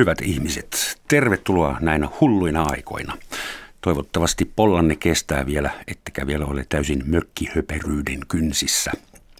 [0.00, 3.16] Hyvät ihmiset, tervetuloa näinä hulluina aikoina.
[3.80, 8.92] Toivottavasti pollanne kestää vielä, ettekä vielä ole täysin mökkihöperyyden kynsissä.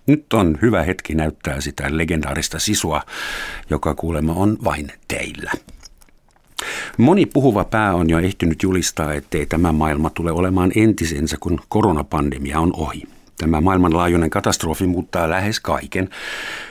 [0.06, 3.02] Nyt on hyvä hetki näyttää sitä legendaarista sisua,
[3.70, 5.52] joka kuulemma on vain teillä.
[6.98, 12.60] Moni puhuva pää on jo ehtinyt julistaa, ettei tämä maailma tule olemaan entisensä, kun koronapandemia
[12.60, 13.02] on ohi.
[13.38, 16.08] Tämä maailmanlaajuinen katastrofi muuttaa lähes kaiken.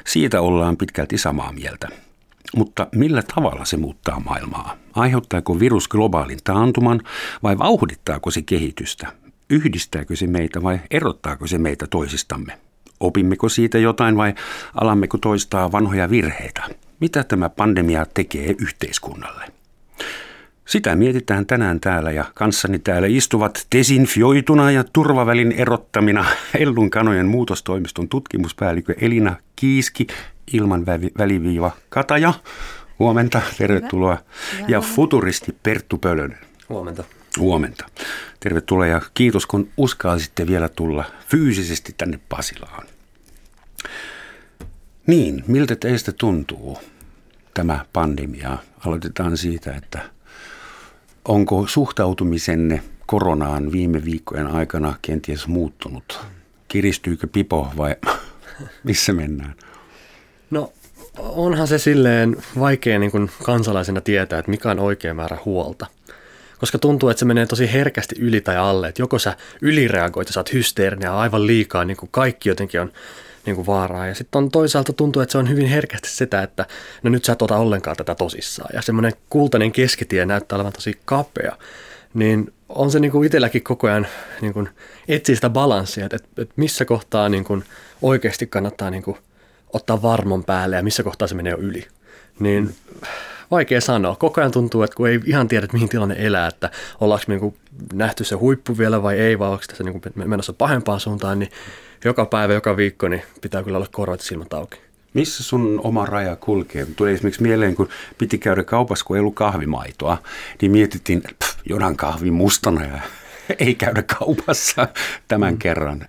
[0.08, 2.09] Siitä ollaan pitkälti samaa mieltä.
[2.56, 4.76] Mutta millä tavalla se muuttaa maailmaa?
[4.96, 7.02] Aiheuttaako virus globaalin taantuman
[7.44, 9.08] vai vauhdittaako se kehitystä?
[9.50, 12.60] Yhdistääkö se meitä vai erottaako se meitä toisistamme?
[13.00, 14.34] Opimmeko siitä jotain vai
[14.74, 16.64] alammeko toistaa vanhoja virheitä?
[17.00, 19.46] Mitä tämä pandemia tekee yhteiskunnalle?
[20.66, 26.26] Sitä mietitään tänään täällä ja kanssani täällä istuvat desinfioituna ja turvavälin erottamina
[26.60, 30.08] Ellun kanojen muutostoimiston tutkimuspäällikkö Elina Kiiski
[30.54, 30.86] ilman
[31.18, 32.34] väliviiva Kataja.
[33.00, 34.18] Huomenta, tervetuloa.
[34.58, 34.66] Hyvä.
[34.68, 36.40] Ja futuristi Perttu Pölönen.
[36.70, 37.04] Huomenta.
[37.40, 37.86] Huomenta.
[38.40, 42.88] Tervetuloa ja kiitos kun uskalsitte vielä tulla fyysisesti tänne Pasilaan.
[45.08, 46.78] Niin, miltä teistä tuntuu
[47.54, 48.58] tämä pandemia?
[48.86, 50.00] Aloitetaan siitä, että
[51.26, 56.20] onko suhtautumisenne koronaan viime viikkojen aikana kenties muuttunut?
[56.68, 57.96] Kiristyykö pipo vai
[58.84, 59.56] missä mennään?
[60.52, 60.74] No
[61.18, 65.86] onhan se silleen vaikea niin kuin kansalaisena tietää, että mikä on oikea määrä huolta.
[66.60, 68.88] Koska tuntuu, että se menee tosi herkästi yli tai alle.
[68.88, 72.82] Että joko sä ylireagoit ja sä oot hysteerinen ja aivan liikaa, niin kuin kaikki jotenkin
[72.82, 72.92] on
[73.46, 74.08] niin kuin vaaraa.
[74.08, 76.66] Ja sitten on toisaalta tuntuu, että se on hyvin herkästi sitä, että
[77.04, 78.70] no nyt sä et ota ollenkaan tätä tosissaan.
[78.74, 81.56] Ja semmoinen kultainen keskitie näyttää olevan tosi kapea.
[82.14, 84.08] Niin on se niin kuin itselläkin koko ajan
[84.42, 84.70] niin kuin
[85.08, 87.64] etsii sitä balanssia, että, että missä kohtaa niin kuin
[88.02, 89.18] oikeasti kannattaa niin kuin
[89.74, 91.88] ottaa varmon päälle ja missä kohtaa se menee jo yli.
[92.40, 92.76] Niin
[93.52, 94.16] vaikea sanoa.
[94.16, 96.72] Koko ajan tuntuu, että kun ei ihan tiedä, että mihin tilanne elää, että
[97.02, 97.56] ollaanko me niin
[97.94, 101.52] nähty se huippu vielä vai ei, vai onko tässä niin menossa pahempaan suuntaan, niin
[102.06, 104.80] joka päivä, joka viikko, niin pitää kyllä olla korvat silmät auki.
[105.14, 106.88] Missä sun oma raja kulkee?
[106.96, 110.18] Tuli esimerkiksi mieleen, kun piti käydä kaupassa, kun ei ollut kahvimaitoa,
[110.62, 113.02] niin mietittiin, että jonan kahvi mustana ja
[113.66, 114.88] ei käydä kaupassa
[115.28, 115.60] tämän mm.
[115.60, 116.06] kerran.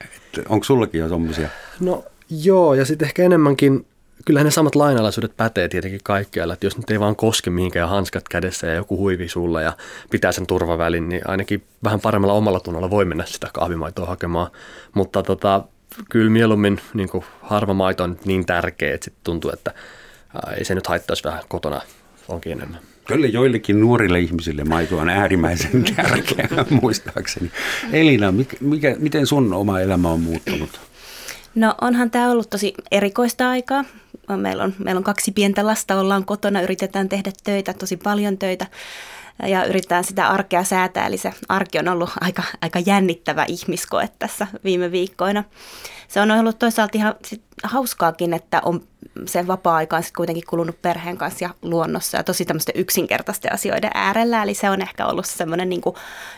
[0.48, 1.48] onko sullakin jo tuommoisia?
[1.80, 3.86] No joo, ja sitten ehkä enemmänkin
[4.24, 8.28] kyllähän ne samat lainalaisuudet pätee tietenkin kaikkialla, että jos nyt ei vaan koske mihinkään hanskat
[8.28, 9.72] kädessä ja joku huivi sulla ja
[10.10, 14.50] pitää sen turvavälin, niin ainakin vähän paremmalla omalla tunnolla voi mennä sitä kahvimaitoa hakemaan.
[14.94, 15.64] Mutta tota,
[16.10, 19.74] kyllä mieluummin niin kuin harva maito on niin tärkeä, että sitten tuntuu, että
[20.56, 21.80] ei se nyt haittaisi vähän kotona
[22.28, 22.80] onkin enemmän.
[23.06, 27.50] Kyllä joillekin nuorille ihmisille maito on äärimmäisen tärkeää, muistaakseni.
[27.92, 30.89] Elina, mikä, mikä, miten sun oma elämä on muuttunut?
[31.54, 33.84] No onhan tämä ollut tosi erikoista aikaa.
[34.36, 38.66] Meillä on, meillä on kaksi pientä lasta, ollaan kotona, yritetään tehdä töitä, tosi paljon töitä
[39.46, 41.06] ja yritetään sitä arkea säätää.
[41.06, 45.44] Eli se arki on ollut aika, aika jännittävä ihmiskoe tässä viime viikkoina.
[46.08, 48.82] Se on ollut toisaalta ihan sit hauskaakin, että on
[49.26, 54.42] sen vapaa-aika on kuitenkin kulunut perheen kanssa ja luonnossa ja tosi tämmöisten yksinkertaisten asioiden äärellä.
[54.42, 55.82] Eli se on ehkä ollut semmoinen niin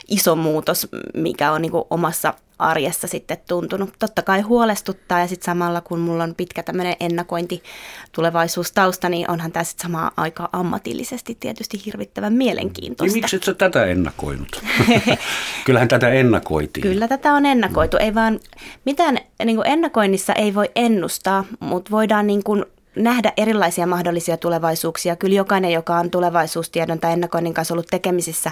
[0.08, 3.90] iso muutos, mikä on niin omassa arjessa sitten tuntunut.
[3.98, 7.62] Totta kai huolestuttaa ja sitten samalla kun mulla on pitkä tämmöinen ennakointi
[8.12, 13.14] tulevaisuustausta, niin onhan tämä sitten samaan aikaan ammatillisesti tietysti hirvittävän mielenkiintoista.
[13.14, 14.62] Niin miksi et sä tätä ennakoinut?
[15.66, 16.82] Kyllähän tätä ennakoitiin.
[16.82, 17.96] Kyllä tätä on ennakoitu.
[17.96, 18.40] Ei vaan
[18.84, 22.64] mitään niin kuin ennakoinnissa ei voi ennustaa, mutta voidaan niin kuin
[22.96, 25.16] nähdä erilaisia mahdollisia tulevaisuuksia.
[25.16, 28.50] Kyllä jokainen, joka on tulevaisuustiedon tai ennakoinnin kanssa ollut tekemisissä,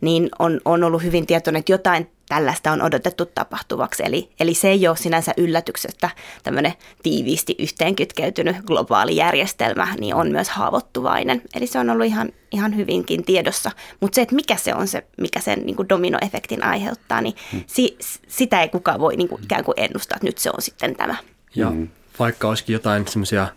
[0.00, 4.02] niin on, on ollut hyvin tietoinen, että jotain tällaista on odotettu tapahtuvaksi.
[4.06, 6.10] Eli, eli se ei ole sinänsä yllätyksestä
[6.42, 11.42] tämmöinen tiiviisti yhteenkytkeytynyt globaali järjestelmä, niin on myös haavoittuvainen.
[11.54, 13.70] Eli se on ollut ihan, ihan hyvinkin tiedossa.
[14.00, 17.64] Mutta se, että mikä se on se, mikä sen niin kuin dominoefektin aiheuttaa, niin hmm.
[17.66, 17.98] si,
[18.28, 21.16] sitä ei kukaan voi niin kuin ikään kuin ennustaa, että nyt se on sitten tämä.
[21.54, 21.88] Ja hmm.
[22.18, 23.48] vaikka olisikin jotain semmoisia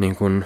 [0.00, 0.44] niin kuin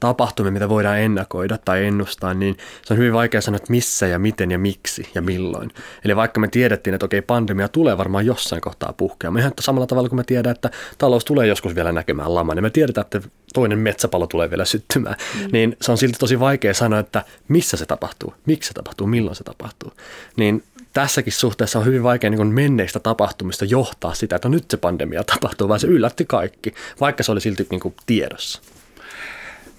[0.00, 4.18] tapahtumia, mitä voidaan ennakoida tai ennustaa, niin se on hyvin vaikea sanoa, että missä ja
[4.18, 5.70] miten ja miksi ja milloin.
[6.04, 10.08] Eli vaikka me tiedettiin, että okei, pandemia tulee varmaan jossain kohtaa puhkeamaan, ihan samalla tavalla
[10.08, 13.20] kuin me tiedetään, että talous tulee joskus vielä näkemään laman, ja me tiedetään, että
[13.54, 15.48] toinen metsäpalo tulee vielä syttymään, mm.
[15.52, 19.36] niin se on silti tosi vaikea sanoa, että missä se tapahtuu, miksi se tapahtuu, milloin
[19.36, 19.92] se tapahtuu.
[20.36, 20.62] Niin
[20.92, 25.68] tässäkin suhteessa on hyvin vaikea niin menneistä tapahtumista johtaa sitä, että nyt se pandemia tapahtuu,
[25.68, 28.62] vaan se yllätti kaikki, vaikka se oli silti niin kuin tiedossa.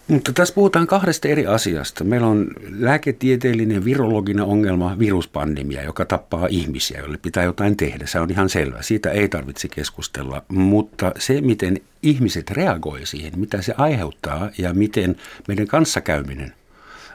[0.07, 2.03] Mutta tässä puhutaan kahdesta eri asiasta.
[2.03, 8.05] Meillä on lääketieteellinen virologinen ongelma, viruspandemia, joka tappaa ihmisiä, joille pitää jotain tehdä.
[8.05, 8.81] Se on ihan selvä.
[8.81, 10.44] Siitä ei tarvitse keskustella.
[10.47, 15.15] Mutta se, miten ihmiset reagoivat siihen, mitä se aiheuttaa ja miten
[15.47, 16.53] meidän kanssakäyminen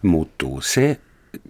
[0.02, 0.61] muuttuu.
[0.61, 1.00] Se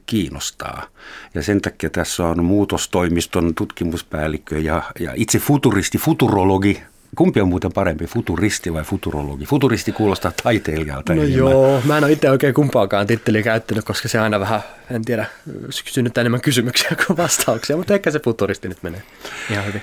[0.07, 0.87] kiinnostaa.
[1.35, 6.83] Ja sen takia tässä on muutostoimiston tutkimuspäällikkö ja, ja itse futuristi, futurologi.
[7.17, 9.45] Kumpi on muuten parempi, futuristi vai futurologi?
[9.45, 11.15] Futuristi kuulostaa taiteilijalta.
[11.15, 11.39] No enemmän.
[11.39, 14.61] joo, mä en ole itse oikein kumpaakaan titteliä käyttänyt, koska se aina vähän,
[14.91, 15.27] en tiedä,
[15.71, 19.03] synnyttää enemmän kysymyksiä kuin vastauksia, mutta ehkä se futuristi nyt menee
[19.51, 19.83] ihan hyvin.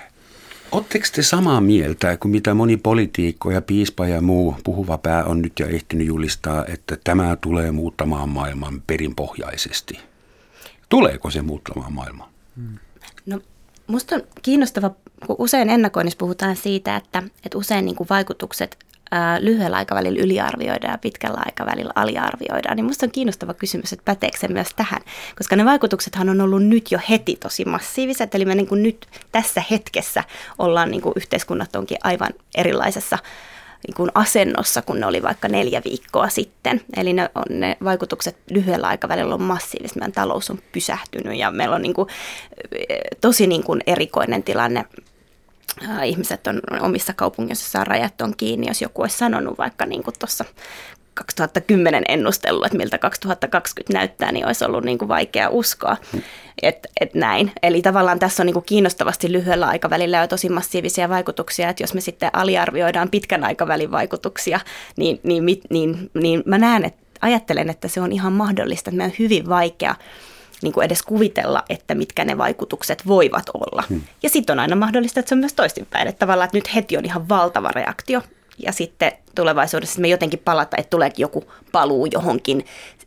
[0.72, 5.42] Oletteko te samaa mieltä kuin mitä moni poliitikko ja piispa ja muu puhuva pää on
[5.42, 10.00] nyt jo ehtinyt julistaa, että tämä tulee muuttamaan maailman perinpohjaisesti?
[10.90, 12.30] Tuleeko se muuttamaan maailmaa?
[13.26, 13.40] No,
[13.88, 14.92] musta on kiinnostava,
[15.28, 18.78] kun usein ennakoinnissa puhutaan siitä, että, että usein niin kuin vaikutukset
[19.40, 24.48] lyhyellä aikavälillä yliarvioidaan ja pitkällä aikavälillä aliarvioidaan, niin musta on kiinnostava kysymys, että päteekö se
[24.48, 25.02] myös tähän,
[25.38, 29.08] koska ne vaikutuksethan on ollut nyt jo heti tosi massiiviset, eli me niin kuin nyt
[29.32, 30.24] tässä hetkessä
[30.58, 33.18] ollaan, niin kuin yhteiskunnat onkin aivan erilaisessa
[33.88, 36.82] niin kuin asennossa, kun ne oli vaikka neljä viikkoa sitten.
[36.98, 39.96] Eli ne, on, ne vaikutukset lyhyellä aikavälillä on massiiviset.
[39.96, 42.10] Meidän talous on pysähtynyt ja meillä on niin kuin,
[43.22, 44.86] tosi niin kuin erikoinen tilanne.
[46.06, 50.46] Ihmiset on omissa kaupungeissa rajat on kiinni, jos joku olisi sanonut vaikka niin kuin tuossa
[51.16, 55.98] 2010 ennustellut, että miltä 2020 näyttää, niin olisi ollut niin kuin vaikea uskoa,
[56.62, 57.52] että et näin.
[57.64, 61.94] Eli tavallaan tässä on niin kuin kiinnostavasti lyhyellä aikavälillä jo tosi massiivisia vaikutuksia, että jos
[61.94, 64.60] me sitten aliarvioidaan pitkän aikavälin vaikutuksia,
[64.98, 69.12] niin, niin, niin, niin mä näen, että ajattelen, että se on ihan mahdollista, että meidän
[69.12, 69.96] on hyvin vaikea
[70.62, 73.84] niin kuin edes kuvitella, että mitkä ne vaikutukset voivat olla.
[73.90, 74.02] Hmm.
[74.24, 76.98] Ja sitten on aina mahdollista, että se on myös toisinpäin, että tavallaan että nyt heti
[76.98, 78.22] on ihan valtava reaktio
[78.58, 82.66] ja sitten tulevaisuudessa me jotenkin palata, että tuleekin joku paluu johonkin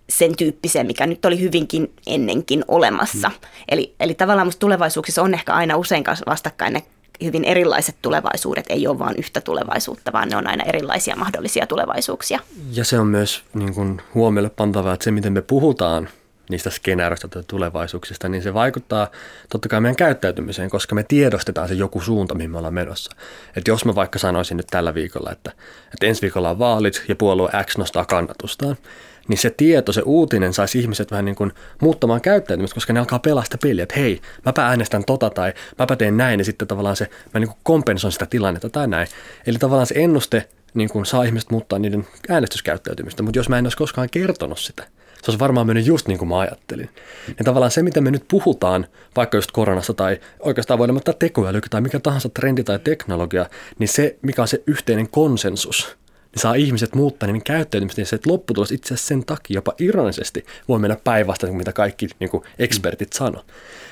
[0.09, 3.29] sen tyyppiseen, mikä nyt oli hyvinkin ennenkin olemassa.
[3.29, 3.35] Mm.
[3.69, 6.83] Eli, eli tavallaan musta tulevaisuuksissa on ehkä aina usein vastakkain ne
[7.25, 12.41] hyvin erilaiset tulevaisuudet, ei ole vain yhtä tulevaisuutta, vaan ne on aina erilaisia mahdollisia tulevaisuuksia.
[12.73, 16.09] Ja se on myös niin kuin huomiolle pantavaa, että se miten me puhutaan
[16.49, 19.11] niistä skenaarioista tai tulevaisuuksista, niin se vaikuttaa
[19.49, 23.17] totta kai meidän käyttäytymiseen, koska me tiedostetaan se joku suunta, mihin me ollaan menossa.
[23.57, 25.53] Et jos mä vaikka sanoisin nyt tällä viikolla, että,
[25.95, 28.77] että ensi viikolla on vaalit ja puolue X nostaa kannatustaan,
[29.29, 33.19] niin se tieto, se uutinen saisi ihmiset vähän niin kuin muuttamaan käyttäytymistä, koska ne alkaa
[33.19, 37.11] pelasta peliä, että hei, mäpä äänestän tota tai mäpä teen näin, ja sitten tavallaan se,
[37.35, 39.09] mä niin kuin kompensoin sitä tilannetta tai näin.
[39.47, 43.67] Eli tavallaan se ennuste niin kuin saa ihmiset muuttaa niiden äänestyskäyttäytymistä, mutta jos mä en
[43.67, 44.87] olisi koskaan kertonut sitä,
[45.23, 46.91] se olisi varmaan mennyt just niin kuin mä ajattelin.
[47.39, 48.87] Ja tavallaan se, mitä me nyt puhutaan,
[49.17, 53.47] vaikka just koronasta tai oikeastaan voidaan ottaa tekoäly tai mikä tahansa trendi tai teknologia,
[53.79, 55.98] niin se, mikä on se yhteinen konsensus,
[56.35, 59.73] niin saa ihmiset muuttaa niiden käyttäytymistä, niin se, että lopputulos itse asiassa sen takia jopa
[59.79, 63.45] ironisesti voi mennä päinvastoin kuin mitä kaikki niin kuin ekspertit sanoo.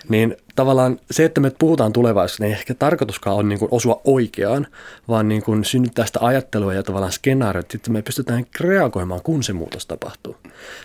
[0.09, 4.67] Niin tavallaan se, että me puhutaan tulevaisuudesta, niin ehkä tarkoituskaan on niin kuin osua oikeaan,
[5.09, 9.53] vaan niin kuin synnyttää sitä ajattelua ja tavallaan skenaarioita, että me pystytään reagoimaan, kun se
[9.53, 10.37] muutos tapahtuu.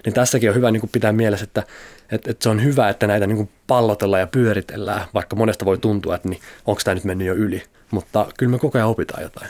[0.06, 1.64] Niin tässäkin on hyvä niin kuin pitää mielessä, että,
[2.12, 5.78] että, että se on hyvä, että näitä niin kuin pallotellaan ja pyöritellään, vaikka monesta voi
[5.78, 7.64] tuntua, että niin, onko tämä nyt mennyt jo yli.
[7.92, 9.50] Mutta kyllä me koko ajan opitaan jotain.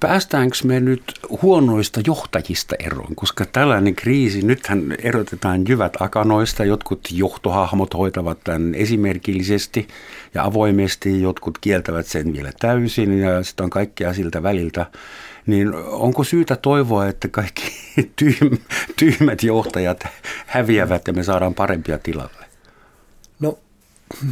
[0.00, 1.02] Päästäänkö me nyt
[1.42, 9.88] huonoista johtajista eroon, koska tällainen kriisi, nythän erotetaan jyvät akanoista, jotkut johtohahmot hoitavat tämän esimerkillisesti
[10.34, 14.86] ja avoimesti, jotkut kieltävät sen vielä täysin ja sitten on kaikkea siltä väliltä.
[15.46, 17.62] Niin onko syytä toivoa, että kaikki
[18.98, 20.06] tyhmät johtajat
[20.46, 22.45] häviävät ja me saadaan parempia tilalle?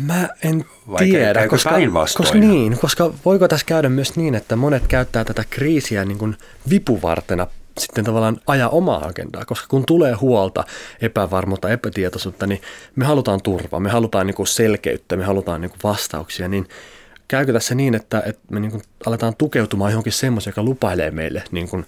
[0.06, 1.70] Mä en Vai tiedä, koska,
[2.16, 6.36] koska, niin, koska voiko tässä käydä myös niin, että monet käyttää tätä kriisiä niin kuin
[6.70, 7.46] vipuvartena
[7.78, 10.64] sitten tavallaan ajaa omaa agendaa, koska kun tulee huolta,
[11.00, 12.62] epävarmuutta, epätietoisuutta, niin
[12.96, 16.68] me halutaan turvaa, me halutaan niin kuin selkeyttä, me halutaan niin kuin vastauksia, niin
[17.28, 21.42] käykö tässä niin, että, että me niin kuin aletaan tukeutumaan johonkin semmoisen, joka lupailee meille
[21.50, 21.86] niin kuin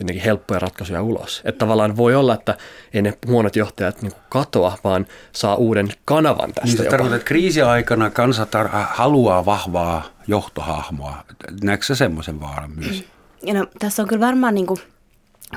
[0.00, 1.42] jotenkin helppoja ratkaisuja ulos.
[1.44, 2.56] Että tavallaan voi olla, että
[2.94, 6.82] ei ne huonot johtajat niin katoa, vaan saa uuden kanavan tästä.
[6.82, 11.24] Niin tarkoittaa, että kriisiaikana kansa tar- haluaa vahvaa johtohahmoa.
[11.62, 13.04] Näetkö semmoisen vaaran myös?
[13.42, 14.80] Ja no, tässä on kyllä varmaan niin kuin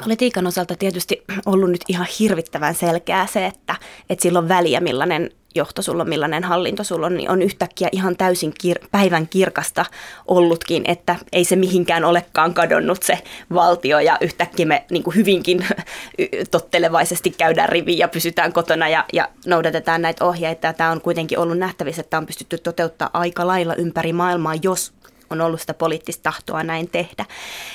[0.03, 3.75] politiikan osalta tietysti ollut nyt ihan hirvittävän selkeää se, että,
[4.09, 7.89] että sillä on väliä millainen johto sulla on, millainen hallinto sulla on, niin on yhtäkkiä
[7.91, 9.85] ihan täysin kir- päivän kirkasta
[10.27, 13.19] ollutkin, että ei se mihinkään olekaan kadonnut se
[13.53, 15.67] valtio ja yhtäkkiä me niin kuin hyvinkin
[16.51, 20.73] tottelevaisesti käydään riviin ja pysytään kotona ja, ja noudatetaan näitä ohjeita.
[20.73, 24.93] Tämä on kuitenkin ollut nähtävissä, että tämä on pystytty toteuttaa aika lailla ympäri maailmaa, jos
[25.29, 27.25] on ollut sitä poliittista tahtoa näin tehdä.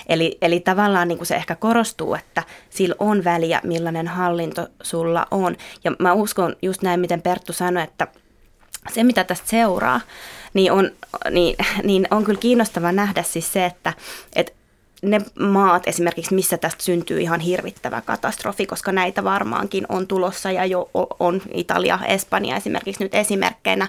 [0.09, 5.27] Eli, eli tavallaan niin kuin se ehkä korostuu, että sillä on väliä, millainen hallinto sulla
[5.31, 5.57] on.
[5.85, 8.09] Ja mä uskon just näin, miten Perttu sanoi, että
[8.93, 10.01] se, mitä tästä seuraa,
[10.55, 10.91] niin on,
[11.31, 13.93] niin, niin on kyllä kiinnostava nähdä siis se, että,
[14.37, 14.53] että
[15.03, 20.65] ne maat esimerkiksi, missä tästä syntyy ihan hirvittävä katastrofi, koska näitä varmaankin on tulossa ja
[20.65, 23.89] jo on Italia, Espanja esimerkiksi nyt esimerkkeinä,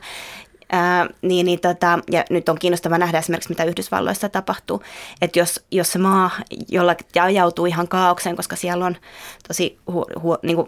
[0.72, 4.84] Ää, niin, niin tota, ja nyt on kiinnostava nähdä esimerkiksi, mitä Yhdysvalloissa tapahtuu.
[5.22, 6.32] Että jos, jos se maa
[6.70, 8.96] jolla ajautuu ihan kaaukseen, koska siellä on
[9.48, 10.68] tosi hu, hu, niin kuin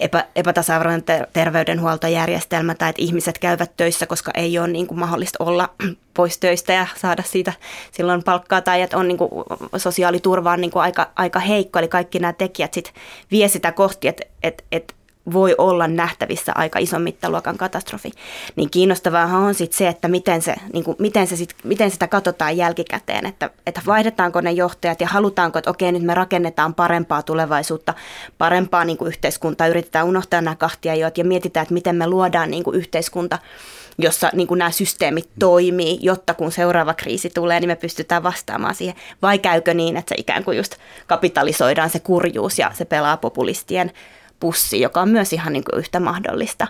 [0.00, 5.44] epä, epätasa-arvoinen ter- terveydenhuoltojärjestelmä tai että ihmiset käyvät töissä, koska ei ole niin kuin mahdollista
[5.44, 5.68] olla
[6.16, 7.52] pois töistä ja saada siitä
[7.92, 9.30] silloin palkkaa tai että on niin kuin
[9.76, 11.78] sosiaaliturva on niin kuin aika, aika heikko.
[11.78, 12.94] Eli kaikki nämä tekijät sit
[13.30, 14.94] vie sitä kohti, että, että, että
[15.32, 18.10] voi olla nähtävissä aika ison mittaluokan katastrofi.
[18.56, 22.08] Niin kiinnostavaa on sitten se, että miten, se, niin kuin, miten, se sit, miten sitä
[22.08, 27.22] katsotaan jälkikäteen, että, että vaihdetaanko ne johtajat ja halutaanko, että okei nyt me rakennetaan parempaa
[27.22, 27.94] tulevaisuutta,
[28.38, 32.64] parempaa niin kuin yhteiskuntaa, yritetään unohtaa nämä kahtia ja mietitään, että miten me luodaan niin
[32.64, 33.38] kuin yhteiskunta,
[33.98, 38.74] jossa niin kuin nämä systeemit toimii, jotta kun seuraava kriisi tulee, niin me pystytään vastaamaan
[38.74, 38.96] siihen.
[39.22, 40.76] Vai käykö niin, että se ikään kuin just
[41.06, 43.92] kapitalisoidaan se kurjuus ja se pelaa populistien
[44.44, 46.66] pussi, joka on myös ihan niin kuin yhtä mahdollista.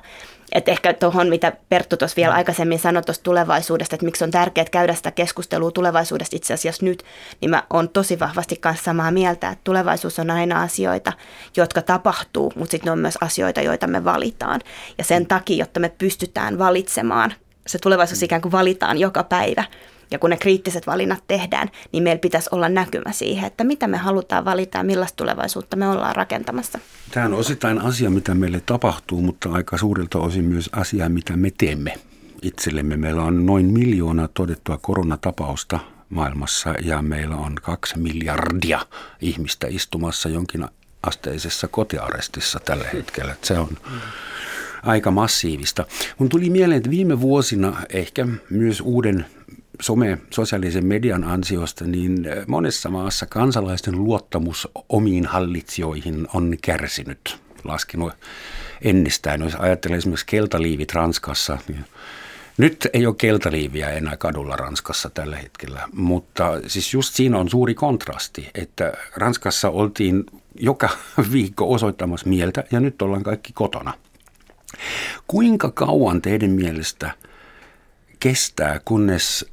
[0.53, 4.67] Et ehkä tuohon, mitä Perttu tuossa vielä aikaisemmin sanoi tuosta tulevaisuudesta, että miksi on tärkeää
[4.71, 7.03] käydä sitä keskustelua tulevaisuudesta itse asiassa nyt,
[7.41, 11.13] niin mä oon tosi vahvasti kanssa samaa mieltä, että tulevaisuus on aina asioita,
[11.57, 14.61] jotka tapahtuu, mutta sitten ne on myös asioita, joita me valitaan.
[14.99, 17.35] Ja sen takia, jotta me pystytään valitsemaan,
[17.67, 19.65] se tulevaisuus ikään kuin valitaan joka päivä,
[20.11, 23.97] ja kun ne kriittiset valinnat tehdään, niin meillä pitäisi olla näkymä siihen, että mitä me
[23.97, 26.79] halutaan valita ja millaista tulevaisuutta me ollaan rakentamassa.
[27.11, 31.51] Tämä on osittain asia, mitä meille tapahtuu, mutta aika suurilta osin myös asia, mitä me
[31.59, 31.95] teemme
[32.43, 32.97] itsellemme.
[32.97, 35.79] Meillä on noin miljoona todettua koronatapausta
[36.11, 38.87] maailmassa ja meillä on kaksi miljardia
[39.21, 40.65] ihmistä istumassa jonkin
[41.03, 43.35] asteisessa kotiarestissa tällä hetkellä.
[43.43, 43.69] Se on
[44.83, 45.87] aika massiivista.
[46.19, 49.27] Mun tuli mieleen, että viime vuosina ehkä myös uuden
[49.81, 58.13] some, sosiaalisen median ansiosta, niin eh, monessa maassa kansalaisten luottamus omiin hallitsijoihin on kärsinyt, laskenut
[58.83, 59.41] ennestään.
[59.41, 61.85] Jos ajattelee esimerkiksi keltaliivit Ranskassa, niin
[62.59, 67.75] nyt ei ole keltaliiviä enää kadulla Ranskassa tällä hetkellä, mutta siis just siinä on suuri
[67.75, 70.25] kontrasti, että Ranskassa oltiin
[70.61, 70.89] joka
[71.33, 73.95] viikko osoittamassa mieltä ja nyt ollaan kaikki kotona.
[75.27, 77.11] Kuinka kauan teidän mielestä–
[78.25, 79.47] kestää, kunnes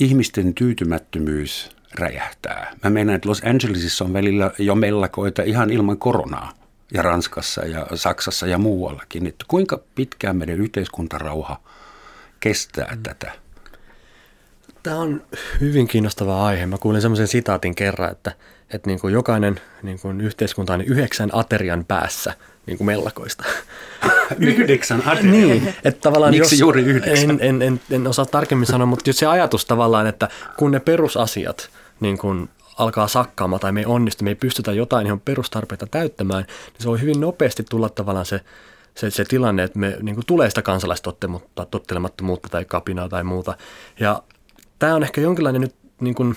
[0.00, 2.72] ihmisten tyytymättömyys räjähtää.
[2.84, 6.52] Mä menen, että Los Angelesissa on välillä jo mellakoita ihan ilman koronaa
[6.94, 9.26] ja Ranskassa ja Saksassa ja muuallakin.
[9.26, 11.60] Että kuinka pitkään meidän yhteiskuntarauha
[12.40, 13.02] kestää mm.
[13.02, 13.32] tätä?
[14.82, 15.22] Tämä on
[15.60, 16.66] hyvin kiinnostava aihe.
[16.66, 18.32] Mä kuulin semmoisen sitaatin kerran, että,
[18.70, 22.34] että niin kuin jokainen niin kuin yhteiskunta on yhdeksän aterian päässä
[22.66, 23.44] niin kuin mellakoista.
[24.38, 25.32] yhdeksän aterian?
[25.32, 27.30] niin, että tavallaan Miksi jos, juuri yhdeksän?
[27.30, 31.70] En, en, en, en osaa tarkemmin sanoa, mutta se ajatus tavallaan, että kun ne perusasiat
[32.00, 36.44] niin kuin alkaa sakkaamaan tai me ei onnistu, me ei pystytä jotain ihan perustarpeita täyttämään,
[36.44, 38.40] niin se voi hyvin nopeasti tulla tavallaan se,
[38.94, 43.56] se, se tilanne, että me niin kuin tulee sitä kansalaistottelemattomuutta tai kapinaa tai muuta.
[44.00, 44.22] Ja
[44.78, 46.36] tämä on ehkä jonkinlainen nyt niin kuin,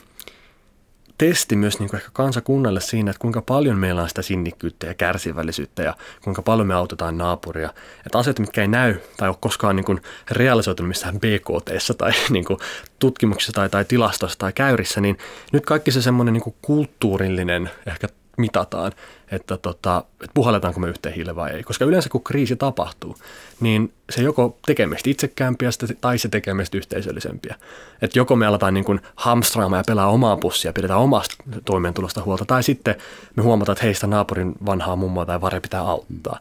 [1.20, 4.94] testi myös niin kuin ehkä kansakunnalle siinä, että kuinka paljon meillä on sitä sinnikkyyttä ja
[4.94, 7.74] kärsivällisyyttä ja kuinka paljon me autetaan naapuria.
[8.06, 12.46] Että asiat, mitkä ei näy tai ole koskaan niin kuin realisoitunut missään BKT tai niin
[12.46, 12.60] kuin
[13.00, 15.18] tutkimuksissa tai, tai tilastossa tai käyrissä, niin
[15.52, 18.08] nyt kaikki se semmoinen niin kulttuurillinen ehkä
[18.40, 18.92] mitataan,
[19.32, 21.64] että, tota, että puhalletaanko me yhteen hiileen vai ei.
[21.64, 23.16] Koska yleensä kun kriisi tapahtuu,
[23.60, 25.70] niin se joko tekee meistä itsekäämpiä
[26.02, 27.56] tai se tekee meistä yhteisöllisempiä.
[28.02, 32.46] Että joko me aletaan niin kuin hamstraamaan ja pelaa omaa pussia pidetään omasta toimeentulosta huolta,
[32.46, 32.96] tai sitten
[33.36, 36.40] me huomataan, että heistä naapurin vanhaa mummoa tai vare pitää auttaa.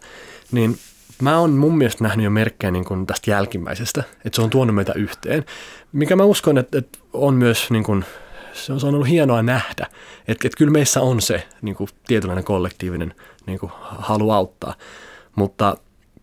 [0.52, 0.78] Niin
[1.22, 4.74] mä oon mun mielestä nähnyt jo merkkejä niin kuin tästä jälkimmäisestä, että se on tuonut
[4.74, 5.44] meitä yhteen,
[5.92, 8.04] mikä mä uskon, että, että on myös niin kuin
[8.66, 9.86] se on ollut hienoa nähdä,
[10.28, 13.14] että, että kyllä meissä on se niin kuin tietynlainen kollektiivinen
[13.46, 14.74] niin kuin halu auttaa.
[15.36, 15.76] Mutta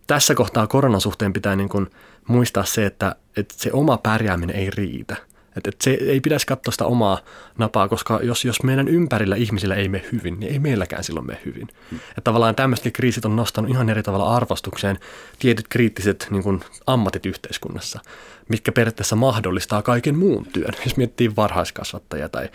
[0.06, 1.86] tässä kohtaa koronan suhteen pitää niin kuin
[2.28, 5.16] muistaa se, että, että se oma pärjääminen ei riitä.
[5.56, 7.18] Että, että se ei pitäisi katsoa sitä omaa
[7.58, 11.40] napaa, koska jos, jos meidän ympärillä ihmisillä ei mene hyvin, niin ei meilläkään silloin mene
[11.44, 11.68] hyvin.
[11.90, 11.98] Hmm.
[12.08, 14.98] Että tavallaan tämmöiset kriisit on nostanut ihan eri tavalla arvostukseen
[15.38, 18.00] tietyt kriittiset niin kuin ammatit yhteiskunnassa
[18.48, 20.74] mitkä periaatteessa mahdollistaa kaiken muun työn.
[20.84, 22.48] Jos miettii varhaiskasvattajia tai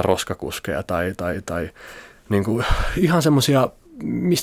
[0.00, 1.70] roskakuskeja tai, tai, tai
[2.28, 2.64] niin kuin
[2.96, 3.68] ihan semmoisia,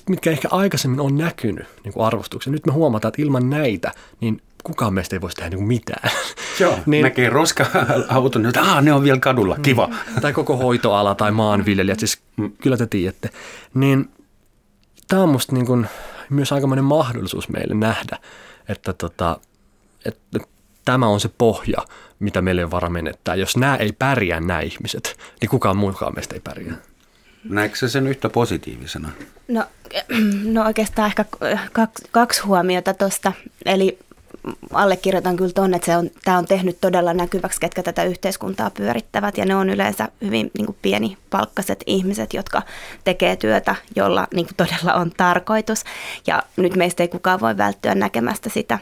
[0.10, 2.54] mitkä ehkä aikaisemmin on näkynyt niin kuin arvostuksen.
[2.54, 3.92] Nyt me huomataan, että ilman näitä,
[4.22, 6.12] niin kukaan meistä ei voisi tehdä niin mitään.
[6.60, 9.88] Joo, niin, näkee roska-auton, että Aa, ne on vielä kadulla, kiva.
[9.88, 10.22] Mm.
[10.22, 12.52] Tai koko hoitoala tai maanviljelijät, siis mm.
[12.52, 13.30] kyllä te tiedätte.
[13.74, 14.10] Niin
[15.08, 15.88] tämä on musta niin kuin
[16.30, 18.18] myös aikamoinen mahdollisuus meille nähdä,
[18.70, 19.40] että tota,
[20.06, 20.40] että
[20.86, 21.78] tämä on se pohja,
[22.20, 23.36] mitä meille on vara menettää.
[23.36, 26.76] Jos nämä ei pärjää, nämä ihmiset, niin kukaan muukaan meistä ei pärjää.
[27.50, 29.10] Näetkö se sen yhtä positiivisena?
[29.48, 29.64] No,
[30.54, 31.26] no oikeastaan ehkä
[31.72, 33.32] kaksi, kaksi huomiota tuosta.
[33.66, 34.00] Eli
[34.74, 39.38] allekirjoitan kyllä tuonne, että se on, tämä on tehnyt todella näkyväksi, ketkä tätä yhteiskuntaa pyörittävät.
[39.38, 42.62] Ja ne on yleensä hyvin niin kuin pieni palkkaset ihmiset, jotka
[43.04, 45.84] tekee työtä, jolla niin kuin todella on tarkoitus.
[46.28, 48.80] Ja nyt meistä ei kukaan voi välttyä näkemästä sitä.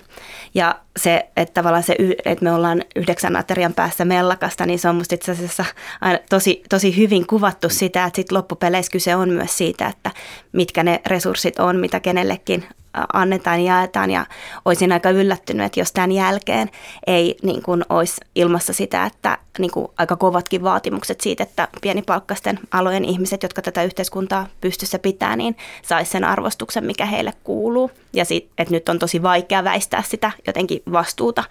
[0.54, 4.96] Ja se, että tavallaan se, että me ollaan yhdeksän aterian päässä mellakasta, niin se on
[4.96, 5.66] musta itse asiassa
[6.02, 10.12] aina tosi, tosi hyvin kuvattu sitä, että sitten loppupeleissä kyse on myös siitä, että
[10.52, 12.66] mitkä ne resurssit on, mitä kenellekin
[13.14, 14.26] annetaan ja jaetaan ja
[14.66, 16.70] olisin aika yllättynyt, että jos tämän jälkeen
[17.08, 22.60] ei niin kuin olisi ilmassa sitä, että niin kuin aika kovatkin vaatimukset siitä, että pienipalkkaisten
[22.72, 27.92] alojen ihmiset, jotka tätä yhteiskuntaa pystyssä pitää, niin saisi sen arvostuksen, mikä heille kuuluu.
[28.14, 31.44] Ja sit, että nyt on tosi vaikea väistää sitä jotenkin vastuuta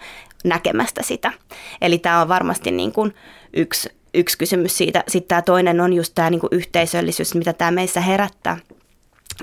[0.43, 1.31] näkemästä sitä.
[1.81, 3.15] Eli tämä on varmasti niin kuin
[3.53, 5.03] yksi, yksi kysymys siitä.
[5.07, 8.57] Sitten tämä toinen on just tämä niin kuin yhteisöllisyys, mitä tämä meissä herättää–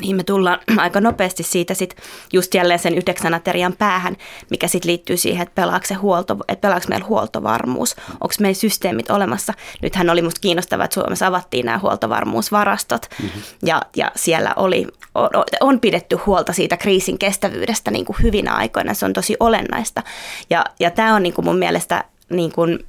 [0.01, 1.97] niin me tullaan aika nopeasti siitä sit
[2.33, 4.17] just jälleen sen yhdeksän aterian päähän,
[4.51, 9.11] mikä sitten liittyy siihen, että pelaako, se huolto, että pelaako meillä huoltovarmuus, onko meillä systeemit
[9.11, 9.55] olemassa.
[9.83, 13.43] Nythän oli musta kiinnostavaa, että Suomessa avattiin nämä huoltovarmuusvarastot mm-hmm.
[13.63, 18.95] ja, ja siellä oli, on, on pidetty huolta siitä kriisin kestävyydestä niin kuin hyvinä aikoina,
[18.95, 20.03] se on tosi olennaista.
[20.51, 22.87] Ja, ja tämä on niin kuin mun mielestä niin kuin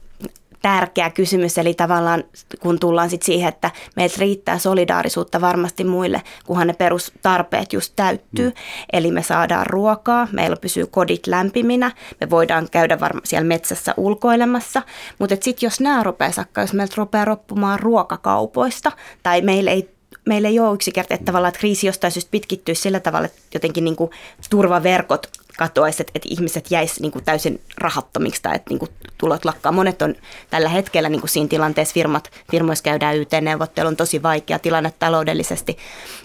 [0.61, 2.23] tärkeä kysymys, eli tavallaan
[2.59, 8.49] kun tullaan sitten siihen, että meiltä riittää solidaarisuutta varmasti muille, kunhan ne perustarpeet just täyttyy.
[8.49, 8.55] Mm.
[8.93, 14.81] Eli me saadaan ruokaa, meillä pysyy kodit lämpiminä, me voidaan käydä varma siellä metsässä ulkoilemassa,
[15.19, 18.91] mutta sitten jos nämä rupeaa sakkaa, jos meiltä rupeaa roppumaan ruokakaupoista,
[19.23, 19.89] tai meillä ei
[20.25, 23.95] meillä ei ole yksinkertaisesti, tavallaan että kriisi jostain syystä pitkittyisi sillä tavalla, että jotenkin niin
[23.95, 24.11] kuin
[24.49, 25.27] turvaverkot
[25.59, 29.71] katoaisi, että, että ihmiset jäisi niin kuin täysin rahattomiksi tai että niin kuin tulot lakkaa.
[29.71, 30.15] Monet on
[30.49, 35.77] tällä hetkellä niin kuin siinä tilanteessa firmat, firmoissa käydään YT-neuvottelu, on tosi vaikea tilanne taloudellisesti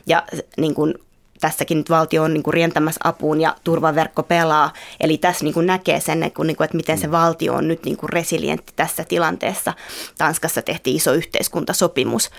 [0.06, 0.22] ja
[0.56, 0.94] niin kuin
[1.40, 4.72] tässäkin nyt valtio on niin kuin rientämässä apuun ja turvaverkko pelaa.
[5.00, 7.84] Eli tässä niin kuin näkee sen, että, niin kuin, että miten se valtio on nyt
[7.84, 9.72] niin kuin resilientti tässä tilanteessa.
[10.18, 12.30] Tanskassa tehtiin iso yhteiskuntasopimus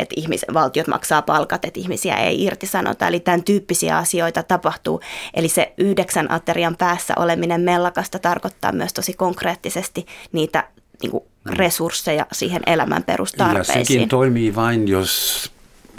[0.00, 3.06] että ihmis, valtiot maksaa palkat, että ihmisiä ei irtisanota.
[3.06, 5.00] Eli tämän tyyppisiä asioita tapahtuu.
[5.34, 10.64] Eli se yhdeksän aterian päässä oleminen mellakasta tarkoittaa myös tosi konkreettisesti niitä
[11.02, 13.78] niin kuin resursseja siihen elämän perustarpeisiin.
[13.78, 15.50] Ja sekin toimii vain, jos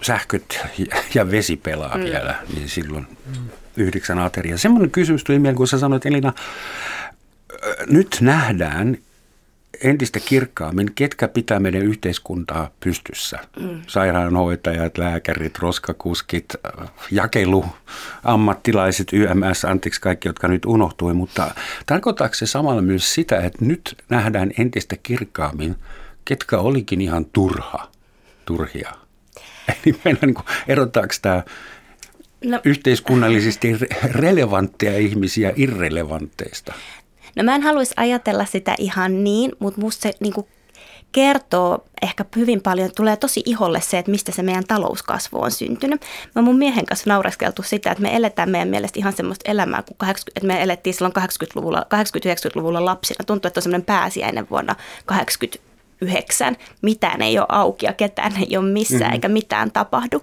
[0.02, 0.60] sähköt
[1.14, 2.04] ja vesi pelaa mm.
[2.04, 3.08] vielä, niin silloin
[3.78, 4.58] yhdeksän ateria.
[4.58, 6.34] Semmoinen kysymys tuli mieleen, kun sä sanoit Elina,
[7.88, 8.98] nyt nähdään
[9.84, 13.40] entistä kirkkaammin, ketkä pitää meidän yhteiskuntaa pystyssä.
[13.60, 13.82] Mm.
[13.88, 16.46] Sairaanhoitajat, lääkärit, roskakuskit,
[17.12, 17.66] jakelu,
[18.24, 21.56] ammattilaiset, YMS, anteeksi kaikki, jotka nyt unohtui, mutta
[21.86, 25.76] tarkoittaako se samalla myös sitä, että nyt nähdään entistä kirkkaammin,
[26.26, 27.92] ketkä olikin ihan turha,
[28.46, 28.92] turhia?
[29.86, 30.36] Eli meillä niin
[30.68, 31.44] erottaako tämä
[32.46, 32.60] no.
[32.64, 36.74] yhteiskunnallisesti relevantteja ihmisiä irrelevantteista?
[37.36, 40.48] No mä en haluaisi ajatella sitä ihan niin, mutta musta se niin kuin
[41.12, 46.02] kertoo ehkä hyvin paljon, tulee tosi iholle se, että mistä se meidän talouskasvu on syntynyt.
[46.36, 49.98] Mä mun miehen kanssa naureskeltu sitä, että me eletään meidän mielestä ihan semmoista elämää, kun
[49.98, 53.26] 80, että me elettiin silloin 80-luvulla, 80-90-luvulla lapsina.
[53.28, 56.58] Tuntuu, että on semmoinen pääsiäinen vuonna 89.
[56.82, 59.14] Mitään ei ole auki ja ketään ei ole missään mm-hmm.
[59.14, 60.22] eikä mitään tapahdu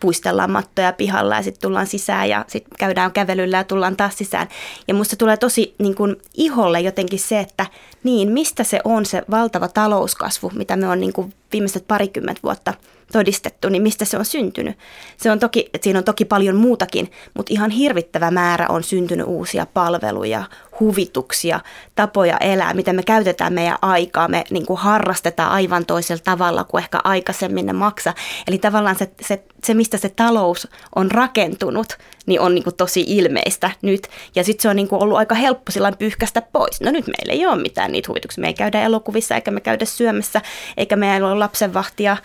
[0.00, 4.48] puistellaan mattoja pihalla ja sitten tullaan sisään ja sitten käydään kävelyllä ja tullaan taas sisään.
[4.88, 7.66] Ja musta tulee tosi niin kun, iholle jotenkin se, että
[8.04, 12.74] niin, mistä se on se valtava talouskasvu, mitä me on niin kun, viimeiset parikymmentä vuotta
[13.12, 14.78] todistettu, niin mistä se on syntynyt.
[15.16, 19.66] Se on toki, siinä on toki paljon muutakin, mutta ihan hirvittävä määrä on syntynyt uusia
[19.66, 20.44] palveluja,
[20.80, 21.60] huvituksia,
[21.94, 26.82] tapoja elää, miten me käytetään meidän aikaa, me niin kuin harrastetaan aivan toisella tavalla kuin
[26.82, 28.14] ehkä aikaisemmin ne maksa.
[28.46, 33.04] Eli tavallaan se, se, se mistä se talous on rakentunut, niin on niin kuin tosi
[33.06, 34.08] ilmeistä nyt.
[34.34, 36.80] Ja sitten se on niin kuin ollut aika helppo sillä pyyhkästä pois.
[36.80, 38.42] No nyt meillä ei ole mitään niitä huvituksia.
[38.42, 40.42] Me ei käydä elokuvissa eikä me käydä syömässä,
[40.76, 42.16] eikä meillä ole lapsenvahtia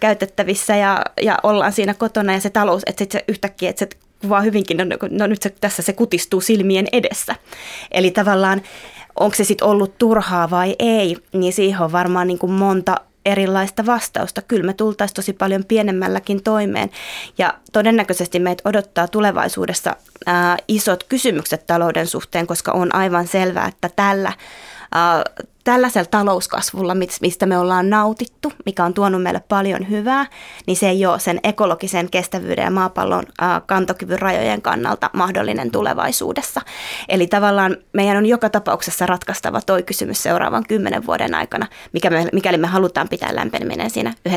[0.00, 2.32] käytettävissä ja, ja ollaan siinä kotona.
[2.32, 3.88] Ja se talous, että sitten yhtäkkiä, että se
[4.20, 7.34] kuvaa hyvinkin, no, no nyt se, tässä se kutistuu silmien edessä.
[7.90, 8.62] Eli tavallaan
[9.20, 13.86] onko se sitten ollut turhaa vai ei, niin siihen on varmaan niin kuin monta erilaista
[13.86, 14.42] vastausta.
[14.42, 16.90] Kyllä me tultaisiin tosi paljon pienemmälläkin toimeen
[17.38, 23.90] ja todennäköisesti meitä odottaa tulevaisuudessa ää, isot kysymykset talouden suhteen, koska on aivan selvää, että
[23.96, 24.32] tällä
[24.94, 25.24] ää,
[25.68, 30.26] tällaisella talouskasvulla, mistä me ollaan nautittu, mikä on tuonut meille paljon hyvää,
[30.66, 33.24] niin se ei ole sen ekologisen kestävyyden ja maapallon
[33.66, 36.60] kantokyvyn rajojen kannalta mahdollinen tulevaisuudessa.
[37.08, 42.26] Eli tavallaan meidän on joka tapauksessa ratkaistava toi kysymys seuraavan kymmenen vuoden aikana, mikä me,
[42.32, 44.34] mikäli me halutaan pitää lämpeneminen siinä 1,5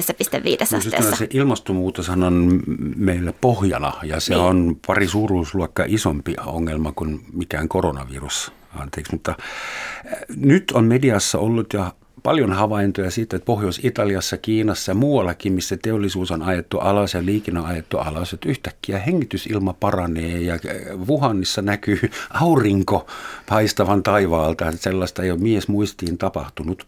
[0.72, 1.16] no, asteessa.
[1.16, 2.62] Se ilmastonmuutos on
[2.96, 4.44] meillä pohjana ja se niin.
[4.44, 11.74] on pari suuruusluokkaa isompi ongelma kuin mikään koronavirus anteeksi, mutta äh, nyt on mediassa ollut
[11.74, 11.92] jo
[12.24, 17.60] paljon havaintoja siitä, että Pohjois-Italiassa, Kiinassa ja muuallakin, missä teollisuus on ajettu alas ja liikenne
[17.60, 23.08] on ajettu alas, että yhtäkkiä hengitysilma paranee ja äh, Wuhanissa näkyy aurinko
[23.50, 26.88] paistavan taivaalta, sellaista ei ole mies muistiin tapahtunut.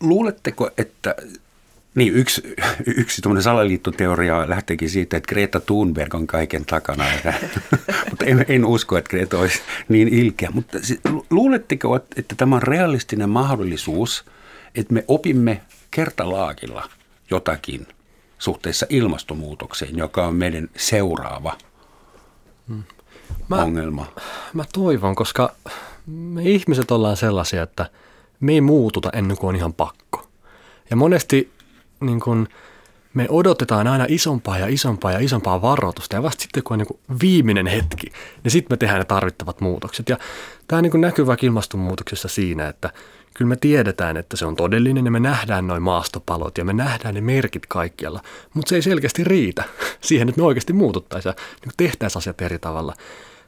[0.00, 1.14] Luuletteko, että
[1.94, 2.54] niin, yksi,
[2.86, 7.04] yksi salaliittoteoria lähteekin siitä, että Greta Thunberg on kaiken takana.
[8.10, 10.50] mutta en, en usko, että Greta olisi niin ilkeä.
[10.52, 10.78] Mutta
[11.30, 14.24] luuletteko, että tämä on realistinen mahdollisuus,
[14.74, 16.88] että me opimme kertalaakilla
[17.30, 17.86] jotakin
[18.38, 21.56] suhteessa ilmastonmuutokseen, joka on meidän seuraava
[22.68, 22.82] hmm.
[23.48, 24.06] mä, ongelma?
[24.54, 25.52] Mä toivon, koska
[26.06, 27.90] me ihmiset ollaan sellaisia, että
[28.40, 30.28] me ei muututa ennen kuin on ihan pakko.
[30.90, 31.53] Ja monesti
[32.06, 32.48] niin kuin,
[33.14, 37.20] me odotetaan aina isompaa ja isompaa ja isompaa varoitusta ja vasta sitten kun on niin
[37.20, 38.06] viimeinen hetki,
[38.44, 40.08] niin sitten me tehdään ne tarvittavat muutokset.
[40.08, 40.18] Ja
[40.68, 42.90] tämä niin näkyy vaikka ilmastonmuutoksessa siinä, että
[43.34, 47.14] kyllä me tiedetään, että se on todellinen ja me nähdään noin maastopalot ja me nähdään
[47.14, 48.20] ne merkit kaikkialla,
[48.54, 49.64] mutta se ei selkeästi riitä
[50.00, 52.94] siihen, että me oikeasti muututtaisiin ja niin tehtäisiin asiat eri tavalla.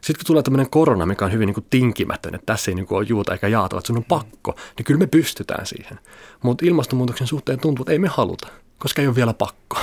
[0.07, 2.87] Sitten kun tulee tämmöinen korona, mikä on hyvin niin kuin tinkimätön, että tässä ei niin
[2.87, 5.99] kuin ole juuta eikä jaata, että sun on pakko, niin kyllä me pystytään siihen.
[6.43, 9.79] Mutta ilmastonmuutoksen suhteen tuntuu, että ei me haluta, koska ei ole vielä pakko.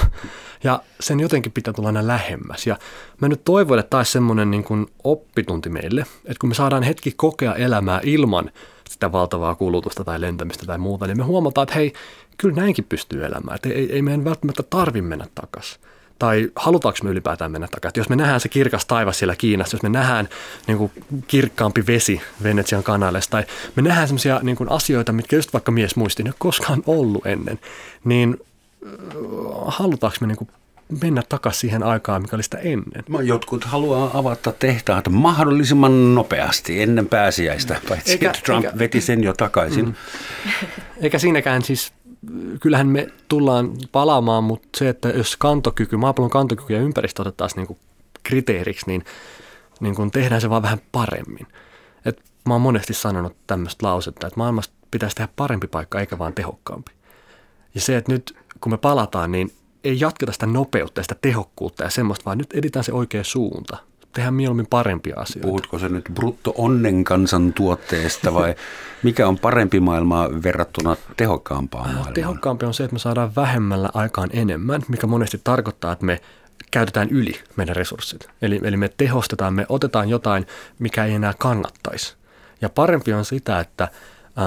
[0.63, 2.67] Ja sen jotenkin pitää tulla aina lähemmäs.
[2.67, 2.77] Ja
[3.21, 7.55] mä nyt toivon, että taisi semmoinen niin oppitunti meille, että kun me saadaan hetki kokea
[7.55, 8.51] elämää ilman
[8.89, 11.93] sitä valtavaa kulutusta tai lentämistä tai muuta, niin me huomataan, että hei,
[12.37, 13.55] kyllä näinkin pystyy elämään.
[13.55, 15.79] Että ei, ei meidän välttämättä tarvi mennä takaisin
[16.23, 17.99] tai halutaanko me ylipäätään mennä takaisin.
[17.99, 20.29] Jos me nähdään se kirkas taivas siellä Kiinassa, jos me nähdään
[20.67, 20.91] niin kuin
[21.27, 23.43] kirkkaampi vesi Venetsian kanalessa, tai
[23.75, 27.25] me nähdään sellaisia niin kuin asioita, mitkä just vaikka mies muisti, ne ei koskaan ollut
[27.25, 27.59] ennen,
[28.03, 28.37] niin
[28.85, 28.91] äh,
[29.67, 30.47] halutaanko me niin kuin
[31.01, 33.03] mennä takaisin siihen aikaan, mikä oli sitä ennen.
[33.23, 39.23] Jotkut haluaa avata tehtaat mahdollisimman nopeasti ennen pääsiäistä, paitsi eikä, että Trump eikä, veti sen
[39.23, 39.85] jo takaisin.
[39.85, 39.93] Mm.
[41.01, 41.93] Eikä siinäkään siis
[42.61, 47.67] kyllähän me tullaan palaamaan, mutta se, että jos kantokyky, maapallon kantokyky ja ympäristö otettaisiin niin
[47.67, 47.79] kuin
[48.23, 49.05] kriteeriksi, niin,
[49.79, 51.47] niin kuin tehdään se vaan vähän paremmin.
[52.05, 56.33] Et mä oon monesti sanonut tämmöistä lausetta, että maailmasta pitäisi tehdä parempi paikka eikä vaan
[56.33, 56.91] tehokkaampi.
[57.75, 59.51] Ja se, että nyt kun me palataan, niin
[59.83, 63.77] ei jatketa sitä nopeutta ja sitä tehokkuutta ja semmoista, vaan nyt editään se oikea suunta
[64.13, 65.47] tehdään mieluummin parempia asioita.
[65.47, 67.03] Puhutko se nyt brutto onnen
[67.55, 68.55] tuotteesta vai
[69.03, 72.13] mikä on parempi maailma verrattuna tehokkaampaan äh, maailmaan?
[72.13, 76.21] Tehokkaampi on se, että me saadaan vähemmällä aikaan enemmän, mikä monesti tarkoittaa, että me
[76.71, 78.29] käytetään yli meidän resurssit.
[78.41, 80.47] Eli, eli me tehostetaan, me otetaan jotain,
[80.79, 82.15] mikä ei enää kannattaisi.
[82.61, 83.87] Ja parempi on sitä, että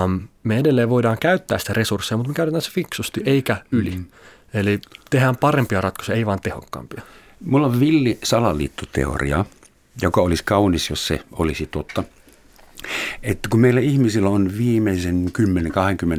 [0.05, 3.91] äm, me edelleen voidaan käyttää sitä resursseja, mutta me käytetään se fiksusti eikä yli.
[3.91, 4.05] Mm.
[4.55, 7.03] Eli tehdään parempia ratkaisuja, ei vaan tehokkaampia.
[7.45, 9.45] Mulla on villi salaliittoteoria,
[10.03, 12.05] joka olisi kaunis, jos se olisi totta.
[13.23, 15.27] Että kun meillä ihmisillä on viimeisen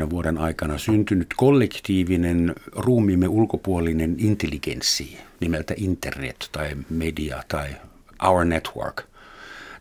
[0.05, 7.67] 10-20 vuoden aikana syntynyt kollektiivinen ruumiimme ulkopuolinen intelligenssi nimeltä internet tai media tai
[8.23, 9.03] our network–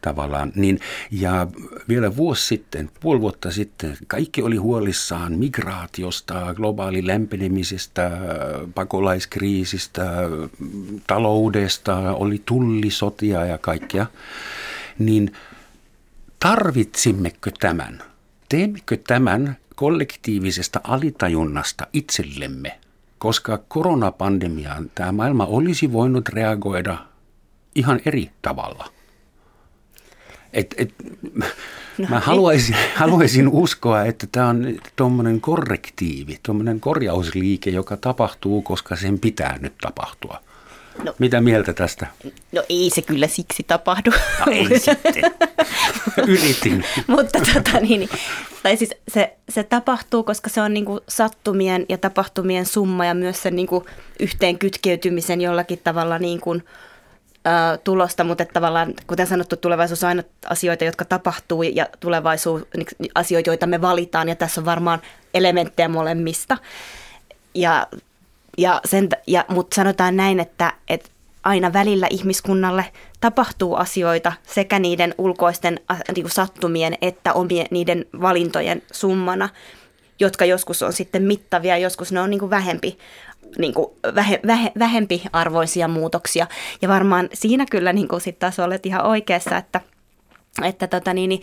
[0.07, 0.53] tavallaan.
[0.55, 1.47] Niin, ja
[1.88, 8.11] vielä vuosi sitten, puoli vuotta sitten, kaikki oli huolissaan migraatiosta, globaali lämpenemisestä,
[8.75, 10.12] pakolaiskriisistä,
[11.07, 14.07] taloudesta, oli tullisotia ja kaikkea.
[14.99, 15.33] Niin
[16.40, 18.03] tarvitsimmekö tämän?
[18.49, 22.79] Teemmekö tämän kollektiivisesta alitajunnasta itsellemme?
[23.19, 26.99] Koska koronapandemiaan tämä maailma olisi voinut reagoida
[27.75, 28.96] ihan eri tavalla.
[30.57, 30.95] Et, et,
[31.99, 38.97] no, mä haluaisin, haluaisin uskoa, että tämä on tuommoinen korrektiivi, tuommoinen korjausliike, joka tapahtuu, koska
[38.97, 40.40] sen pitää nyt tapahtua.
[41.05, 42.07] No, Mitä mieltä tästä?
[42.53, 44.11] No ei se kyllä siksi tapahdu.
[44.11, 45.33] No, ei sitten.
[46.29, 46.85] Yritin.
[47.07, 48.09] Mutta tota, niin,
[48.62, 53.42] tai siis se, se tapahtuu, koska se on niinku sattumien ja tapahtumien summa ja myös
[53.42, 53.87] sen niinku
[54.21, 56.64] yhteen kytkeytymisen jollakin tavalla niin kuin–
[57.85, 63.11] tulosta, mutta että tavallaan, kuten sanottu, tulevaisuus on aina asioita, jotka tapahtuu ja tulevaisuus niin
[63.15, 65.03] asioita, joita me valitaan ja tässä on varmaan
[65.35, 66.59] elementtejä molemmista.
[67.55, 67.87] Ja,
[68.59, 71.09] ja sen, ja, mutta sanotaan näin, että, että
[71.43, 72.85] aina välillä ihmiskunnalle
[73.21, 75.81] tapahtuu asioita sekä niiden ulkoisten
[76.15, 79.49] niin kuin sattumien että omien niiden valintojen summana,
[80.21, 82.99] jotka joskus on sitten mittavia, joskus ne on niin kuin vähempi
[83.59, 86.47] niin kuin vähe, vähe, vähempi arvoisia muutoksia.
[86.83, 89.81] Ja varmaan siinä kyllä niin kuin sit taas olet ihan oikeassa, että,
[90.64, 91.42] että, tota niin,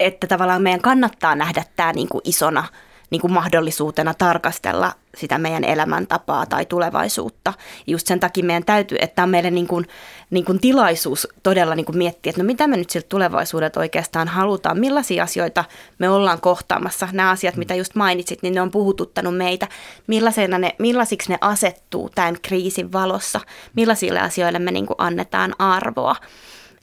[0.00, 2.64] että tavallaan meidän kannattaa nähdä tämä niin kuin isona
[3.10, 7.52] niin kuin mahdollisuutena tarkastella sitä meidän elämäntapaa tai tulevaisuutta.
[7.86, 9.86] Just sen takia meidän täytyy, että on meille niin kuin,
[10.30, 14.28] niin kuin tilaisuus todella niin kuin miettiä, että no mitä me nyt siltä tulevaisuudet oikeastaan
[14.28, 15.64] halutaan, millaisia asioita
[15.98, 17.08] me ollaan kohtaamassa.
[17.12, 19.68] Nämä asiat, mitä just mainitsit, niin ne on puhututtanut meitä.
[20.06, 23.40] Millaisena ne, millaisiksi ne asettuu tämän kriisin valossa,
[23.74, 26.16] millaisille asioille me niin kuin annetaan arvoa.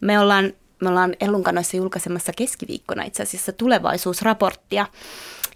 [0.01, 4.85] Me ollaan me ollaan Ellunkanoissa julkaisemassa keskiviikkona itse asiassa tulevaisuusraporttia,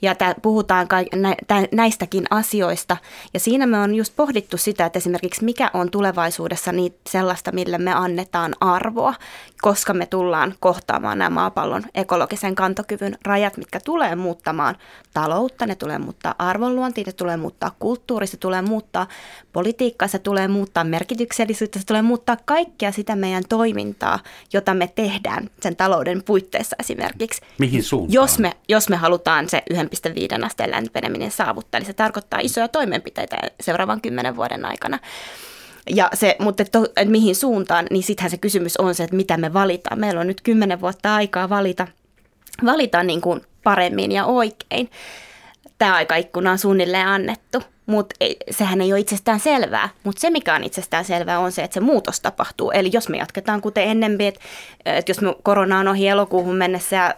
[0.01, 2.97] ja tää, puhutaan ka- nä- näistäkin asioista.
[3.33, 7.77] Ja siinä me on just pohdittu sitä, että esimerkiksi mikä on tulevaisuudessa niin sellaista, mille
[7.77, 9.13] me annetaan arvoa,
[9.61, 14.75] koska me tullaan kohtaamaan nämä maapallon ekologisen kantokyvyn rajat, mitkä tulee muuttamaan
[15.13, 19.07] taloutta, ne tulee muuttaa arvonluontia, ne tulee muuttaa kulttuuri, se tulee muuttaa
[19.53, 24.19] politiikkaa, se tulee muuttaa merkityksellisyyttä, se tulee muuttaa kaikkea sitä meidän toimintaa,
[24.53, 25.16] jota me tehdään
[25.61, 27.41] sen talouden puitteissa esimerkiksi.
[27.57, 28.13] Mihin suuntaan?
[28.13, 33.37] Jos me, jos me halutaan se 1,5 asteen lämpeneminen saavuttaa, niin se tarkoittaa isoja toimenpiteitä
[33.59, 34.99] seuraavan kymmenen vuoden aikana.
[35.95, 39.37] Ja se, mutta to, että mihin suuntaan, niin sittenhän se kysymys on se, että mitä
[39.37, 39.99] me valitaan.
[39.99, 41.87] Meillä on nyt kymmenen vuotta aikaa valita,
[42.65, 44.89] valita niin kuin paremmin ja oikein.
[45.77, 48.15] Tämä aikaikkuna on suunnilleen annettu, mutta
[48.51, 49.89] sehän ei ole itsestään selvää.
[50.03, 52.71] Mutta se, mikä on itsestään selvää, on se, että se muutos tapahtuu.
[52.71, 54.41] Eli jos me jatketaan kuten ennen, että,
[54.85, 57.15] että jos me korona on ohi elokuuhun mennessä ja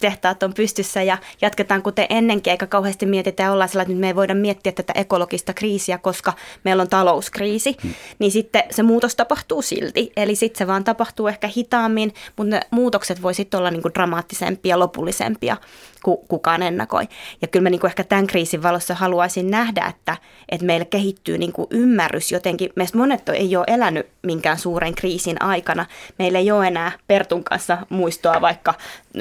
[0.00, 4.00] tehtaat on pystyssä ja jatketaan kuten ennenkin, eikä kauheasti mietitä ja ollaan sellainen, että nyt
[4.00, 6.32] me ei voida miettiä tätä ekologista kriisiä, koska
[6.64, 7.94] meillä on talouskriisi, hmm.
[8.18, 10.12] niin sitten se muutos tapahtuu silti.
[10.16, 13.94] Eli sitten se vaan tapahtuu ehkä hitaammin, mutta ne muutokset voi sitten olla niin kuin
[13.94, 15.56] dramaattisempia, lopullisempia
[16.04, 17.08] kuin kukaan ennakoi.
[17.42, 20.16] Ja kyllä mä niin kuin ehkä tämän kriisin valossa haluaisin nähdä, että,
[20.48, 22.70] että meillä kehittyy niin kuin ymmärrys jotenkin.
[22.76, 25.86] Meistä monet ei ole elänyt minkään suuren kriisin aikana.
[26.18, 28.74] Meillä ei ole enää Pertun kanssa muistoa vaikka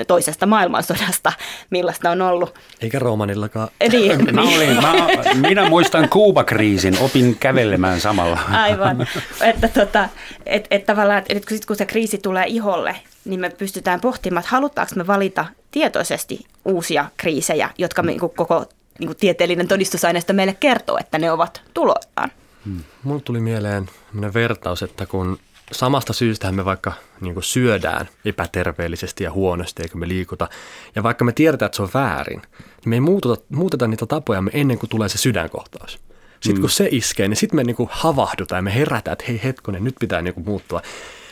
[0.07, 1.33] toisesta maailmansodasta,
[1.69, 2.59] millaista on ollut.
[2.81, 3.67] Eikä Roomanillakaan.
[3.91, 5.07] Niin, mä olin, mä,
[5.47, 8.39] minä muistan Kuubakriisin, opin kävelemään samalla.
[8.51, 9.07] Aivan,
[9.41, 10.09] että tota,
[10.45, 12.95] et, et tavallaan, että kun, sit, kun se kriisi tulee iholle,
[13.29, 18.65] niin me pystytään pohtimaan, että halutaanko me valita tietoisesti uusia kriisejä, jotka me, niin koko
[18.99, 22.31] niin kuin tieteellinen todistusaineisto meille kertoo, että ne ovat tuloillaan.
[22.65, 22.83] Hmm.
[23.03, 23.89] Mulle tuli mieleen
[24.33, 25.39] vertaus, että kun
[25.71, 30.47] samasta syystä me vaikka niin kuin syödään epäterveellisesti ja huonosti, eikö me liikuta.
[30.95, 34.43] Ja vaikka me tiedetään, että se on väärin, niin me ei muuteta, muuteta niitä tapoja
[34.53, 35.99] ennen kuin tulee se sydänkohtaus.
[36.39, 36.61] Sitten mm.
[36.61, 39.83] kun se iskee, niin sitten me niin kuin havahdutaan ja me herätään, että hei hetkonen,
[39.83, 40.81] nyt pitää niin kuin muuttua.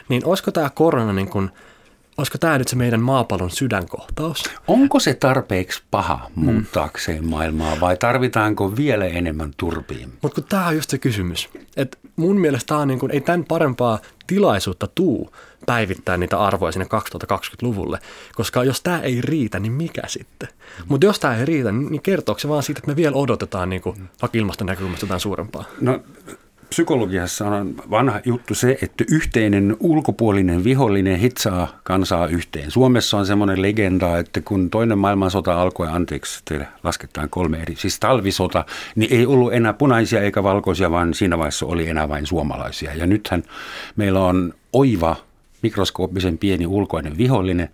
[0.09, 1.49] Niin olisiko tämä korona niin kuin–
[2.17, 4.43] olisiko tämä nyt se meidän maapallon sydänkohtaus?
[4.67, 7.29] Onko se tarpeeksi paha muuttaakseen mm.
[7.29, 10.13] maailmaa vai tarvitaanko vielä enemmän turpiin?
[10.21, 11.49] Mutta tämä on just se kysymys.
[11.77, 15.31] Et mun mielestä tää on niin kun, ei tämän parempaa tilaisuutta tuu
[15.65, 17.99] päivittää niitä arvoja sinne 2020-luvulle,
[18.35, 20.49] koska jos tämä ei riitä, niin mikä sitten?
[20.49, 20.85] Mm.
[20.87, 23.81] Mutta jos tämä ei riitä, niin kertooko se vaan siitä, että me vielä odotetaan niin
[23.81, 25.63] kuin, vaikka ilmaston näkökulmasta jotain suurempaa?
[25.81, 25.99] No
[26.69, 32.71] psykologiassa on vanha juttu se, että yhteinen ulkopuolinen vihollinen hitsaa kansaa yhteen.
[32.71, 36.43] Suomessa on semmoinen legenda, että kun toinen maailmansota alkoi, anteeksi,
[36.83, 41.65] lasketaan kolme eri, siis talvisota, niin ei ollut enää punaisia eikä valkoisia, vaan siinä vaiheessa
[41.65, 42.93] oli enää vain suomalaisia.
[42.93, 43.43] Ja nythän
[43.95, 45.15] meillä on oiva,
[45.61, 47.69] mikroskooppisen pieni ulkoinen vihollinen,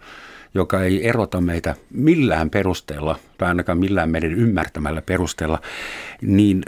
[0.54, 5.62] joka ei erota meitä millään perusteella, tai ainakaan millään meidän ymmärtämällä perusteella,
[6.22, 6.64] niin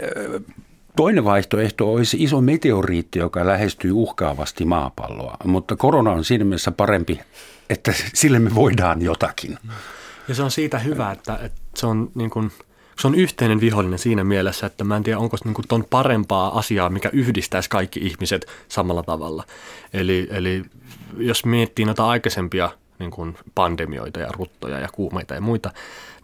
[0.96, 7.20] Toinen vaihtoehto olisi iso meteoriitti, joka lähestyy uhkaavasti maapalloa, mutta korona on siinä mielessä parempi,
[7.70, 9.58] että sille me voidaan jotakin.
[10.28, 12.52] Ja se on siitä hyvä, että, että se on niin kuin,
[13.00, 16.58] se on yhteinen vihollinen siinä mielessä, että mä en tiedä, onko se niin ton parempaa
[16.58, 19.44] asiaa, mikä yhdistäisi kaikki ihmiset samalla tavalla.
[19.92, 20.64] Eli, eli
[21.18, 25.70] jos miettii noita aikaisempia niin kuin pandemioita ja ruttoja ja kuumeita ja muita,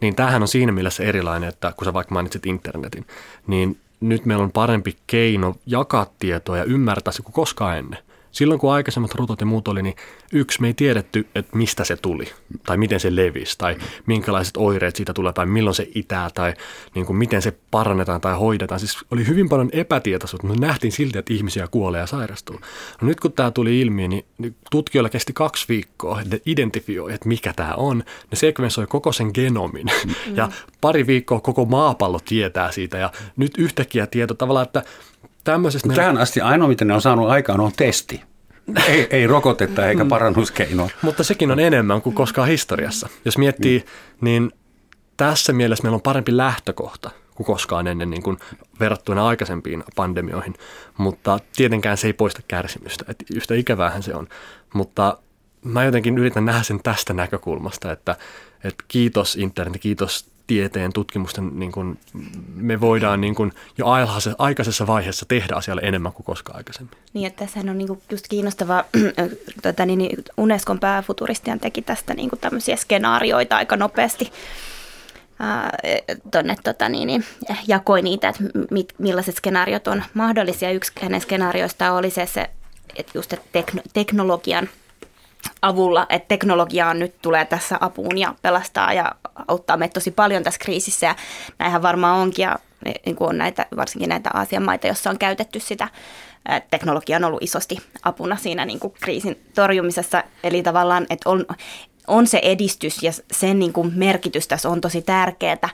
[0.00, 3.06] niin tämähän on siinä mielessä erilainen, että kun sä vaikka mainitsit internetin,
[3.46, 7.98] niin nyt meillä on parempi keino jakaa tietoa ja ymmärtää se kuin koskaan ennen.
[8.32, 9.96] Silloin kun aikaisemmat rutot ja muut oli, niin
[10.32, 12.32] yksi me ei tiedetty, että mistä se tuli,
[12.66, 16.54] tai miten se levisi, tai minkälaiset oireet siitä tulee, tai milloin se itää, tai
[16.94, 18.80] niin kuin miten se parannetaan tai hoidetaan.
[18.80, 22.60] Siis oli hyvin paljon epätietoisuutta, mutta nähtiin silti, että ihmisiä kuolee ja sairastuu.
[23.00, 24.24] No nyt kun tämä tuli ilmi, niin
[24.70, 27.98] tutkijoilla kesti kaksi viikkoa, että identifioi, että mikä tämä on.
[28.30, 30.36] Ne sekvensoi koko sen genomin, mm.
[30.36, 30.48] ja
[30.80, 34.82] pari viikkoa koko maapallo tietää siitä, ja nyt yhtäkkiä tieto tavallaan, että
[35.44, 35.88] tämmöisestä...
[35.88, 36.02] Meillä...
[36.02, 38.22] Tähän asti ainoa, mitä ne on saanut aikaan, on testi.
[38.88, 40.08] ei, ei rokotetta eikä mm.
[40.08, 40.88] parannuskeinoa.
[41.02, 43.08] Mutta sekin on enemmän kuin koskaan historiassa.
[43.24, 43.84] Jos miettii, mm.
[44.20, 44.52] niin
[45.16, 48.36] tässä mielessä meillä on parempi lähtökohta kuin koskaan ennen niin kuin
[48.80, 50.54] verrattuna aikaisempiin pandemioihin.
[50.98, 53.04] Mutta tietenkään se ei poista kärsimystä.
[53.08, 54.28] Et yhtä ikävähän se on.
[54.74, 55.18] Mutta
[55.64, 58.16] mä jotenkin yritän nähdä sen tästä näkökulmasta, että,
[58.64, 61.98] että kiitos internet, kiitos tieteen tutkimusten, niin kuin
[62.54, 63.86] me voidaan niin kuin jo
[64.38, 66.96] aikaisessa vaiheessa tehdä asialle enemmän kuin koskaan aikaisemmin.
[67.12, 68.84] Niin, että tässähän on niin kuin just kiinnostavaa,
[69.62, 74.32] tuota, niin, niin Unescon pääfuturistian teki tästä niin kuin tämmöisiä skenaarioita aika nopeasti
[76.30, 77.24] tuonne tota, niin, niin,
[77.66, 80.70] jakoi niitä, että mit, millaiset skenaariot on mahdollisia.
[80.70, 82.50] Yksi hänen skenaarioista oli se, se
[82.96, 84.68] että just että tekno, teknologian
[85.62, 89.12] avulla, että teknologia nyt tulee tässä apuun ja pelastaa ja
[89.48, 91.14] auttaa meitä tosi paljon tässä kriisissä ja
[91.58, 92.58] näinhän varmaan onkin ja
[93.06, 95.88] niin kuin on näitä, varsinkin näitä Aasian maita, joissa on käytetty sitä
[96.70, 100.24] teknologia on ollut isosti apuna siinä niin kuin kriisin torjumisessa.
[100.44, 101.46] Eli tavallaan, että on,
[102.06, 105.68] on se edistys ja sen niin kuin merkitys tässä on tosi tärkeää.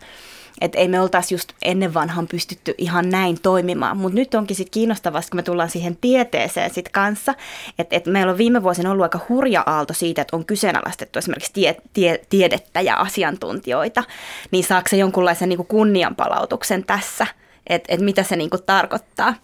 [0.61, 3.97] Että ei me oltaisi just ennen vanhan pystytty ihan näin toimimaan.
[3.97, 7.35] Mutta nyt onkin sitten kiinnostavaa, kun me tullaan siihen tieteeseen sitten kanssa,
[7.79, 11.53] että et meillä on viime vuosina ollut aika hurja aalto siitä, että on kyseenalaistettu esimerkiksi
[11.53, 14.05] tie, tie, tiedettä ja asiantuntijoita.
[14.51, 17.27] Niin saako se jonkunlaisen niin kunnianpalautuksen tässä,
[17.67, 19.35] että et mitä se niin tarkoittaa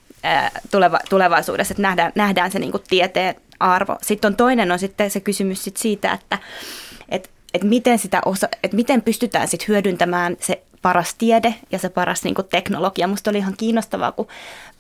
[0.71, 3.97] tuleva, tulevaisuudessa, että nähdään, nähdään se niin tieteen arvo.
[4.03, 6.39] Sitten on toinen on sitten se kysymys sit siitä, että
[7.09, 11.89] et, et miten, sitä osa, et miten pystytään sit hyödyntämään se paras tiede ja se
[11.89, 13.07] paras niin kuin teknologia.
[13.07, 14.29] Musta oli ihan kiinnostavaa, kun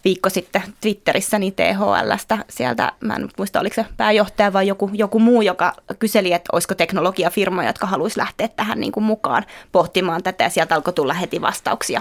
[0.04, 5.18] viikko sitten Twitterissä niin THLstä sieltä, mä en muista oliko se pääjohtaja vai joku, joku
[5.18, 10.44] muu, joka kyseli, että olisiko teknologiafirmoja, jotka haluaisi lähteä tähän niin kuin mukaan pohtimaan tätä
[10.44, 12.00] ja sieltä alkoi tulla heti vastauksia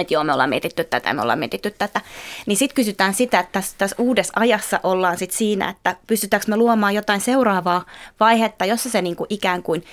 [0.00, 2.00] että joo, me ollaan mietitty tätä, me ollaan mietitty tätä.
[2.46, 6.56] Niin sitten kysytään sitä, että tässä, tässä uudessa ajassa ollaan sitten siinä, että pystytäänkö me
[6.56, 7.84] luomaan jotain seuraavaa
[8.20, 9.84] vaihetta, jossa se niinku ikään kuin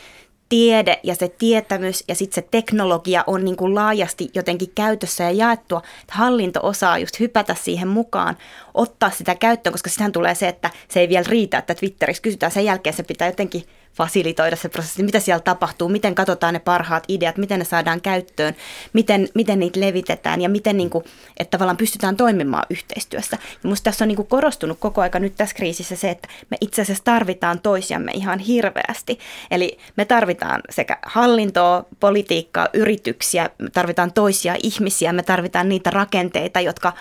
[0.54, 5.32] tiede ja se tietämys ja sitten se teknologia on niin kuin laajasti jotenkin käytössä ja
[5.32, 8.38] jaettua, että hallinto osaa just hypätä siihen mukaan,
[8.74, 12.52] ottaa sitä käyttöön, koska sitähän tulee se, että se ei vielä riitä, että Twitterissä kysytään,
[12.52, 13.64] sen jälkeen se pitää jotenkin
[13.94, 18.56] fasilitoida se prosessi, mitä siellä tapahtuu, miten katsotaan ne parhaat ideat, miten ne saadaan käyttöön,
[18.94, 20.42] miten, miten niitä levitetään?
[20.42, 21.06] Ja miten niin kuin,
[21.38, 23.38] että tavallaan pystytään toimimaan yhteistyössä.
[23.64, 26.58] Ja musta tässä on niin kuin korostunut koko aika nyt tässä kriisissä se, että me
[26.62, 29.20] itse asiassa tarvitaan toisiamme ihan hirveästi.
[29.52, 36.60] Eli me tarvitaan sekä hallintoa, politiikkaa, yrityksiä, me tarvitaan toisia ihmisiä, me tarvitaan niitä rakenteita,
[36.62, 36.94] jotka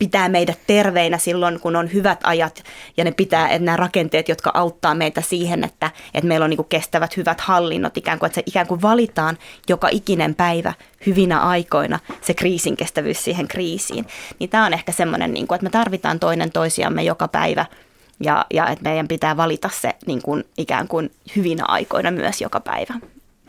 [0.00, 2.64] pitää meidät terveinä silloin, kun on hyvät ajat
[2.96, 6.56] ja ne pitää, että nämä rakenteet, jotka auttaa meitä siihen, että, että meillä on niin
[6.56, 10.72] kuin kestävät hyvät hallinnot, ikään kuin, että se ikään kuin valitaan joka ikinen päivä
[11.06, 14.06] hyvinä aikoina se kriisin kestävyys siihen kriisiin.
[14.38, 17.66] Niin tämä on ehkä semmoinen, niin kuin, että me tarvitaan toinen toisiamme joka päivä
[18.20, 22.60] ja, ja että meidän pitää valita se niin kuin, ikään kuin hyvinä aikoina myös joka
[22.60, 22.94] päivä.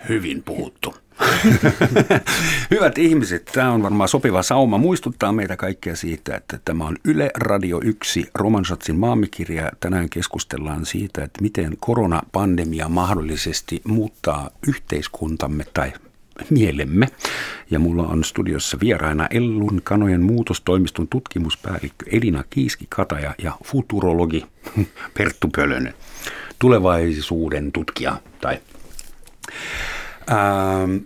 [0.09, 0.95] Hyvin puhuttu.
[2.71, 7.31] Hyvät ihmiset, tämä on varmaan sopiva sauma muistuttaa meitä kaikkia siitä, että tämä on Yle
[7.37, 9.71] Radio 1 Romansatsin maamikirja.
[9.79, 15.93] Tänään keskustellaan siitä, että miten koronapandemia mahdollisesti muuttaa yhteiskuntamme tai
[16.49, 17.07] mielemme.
[17.71, 24.45] Ja mulla on studiossa vieraina Ellun kanojen muutostoimiston tutkimuspäällikkö Elina Kiiski-Kataja ja futurologi
[25.17, 25.93] Perttu Pölönen,
[26.59, 28.59] tulevaisuuden tutkija tai
[30.31, 30.97] Ähm,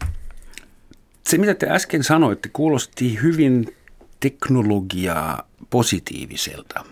[1.30, 3.75] se, mitä te äsken sanoitte, kuulosti hyvin
[4.19, 6.86] teknologiaa positiiviselta.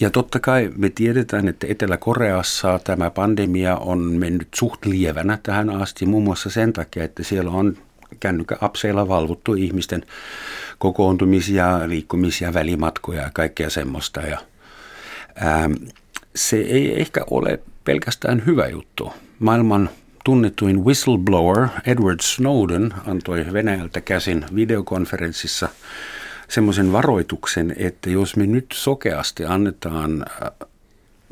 [0.00, 6.06] Ja totta kai me tiedetään, että Etelä-Koreassa tämä pandemia on mennyt suht lievänä tähän asti,
[6.06, 7.76] muun muassa sen takia, että siellä on
[8.20, 10.04] kännykkäapseilla valvottu ihmisten
[10.78, 14.20] kokoontumisia, liikkumisia, välimatkoja ja kaikkea semmoista.
[14.20, 14.38] Ja,
[15.34, 15.72] ää, ähm,
[16.34, 19.12] se ei ehkä ole pelkästään hyvä juttu.
[19.38, 19.90] Maailman
[20.24, 25.68] tunnetuin whistleblower Edward Snowden antoi Venäjältä käsin videokonferenssissa
[26.48, 30.68] semmoisen varoituksen, että jos me nyt sokeasti annetaan äh,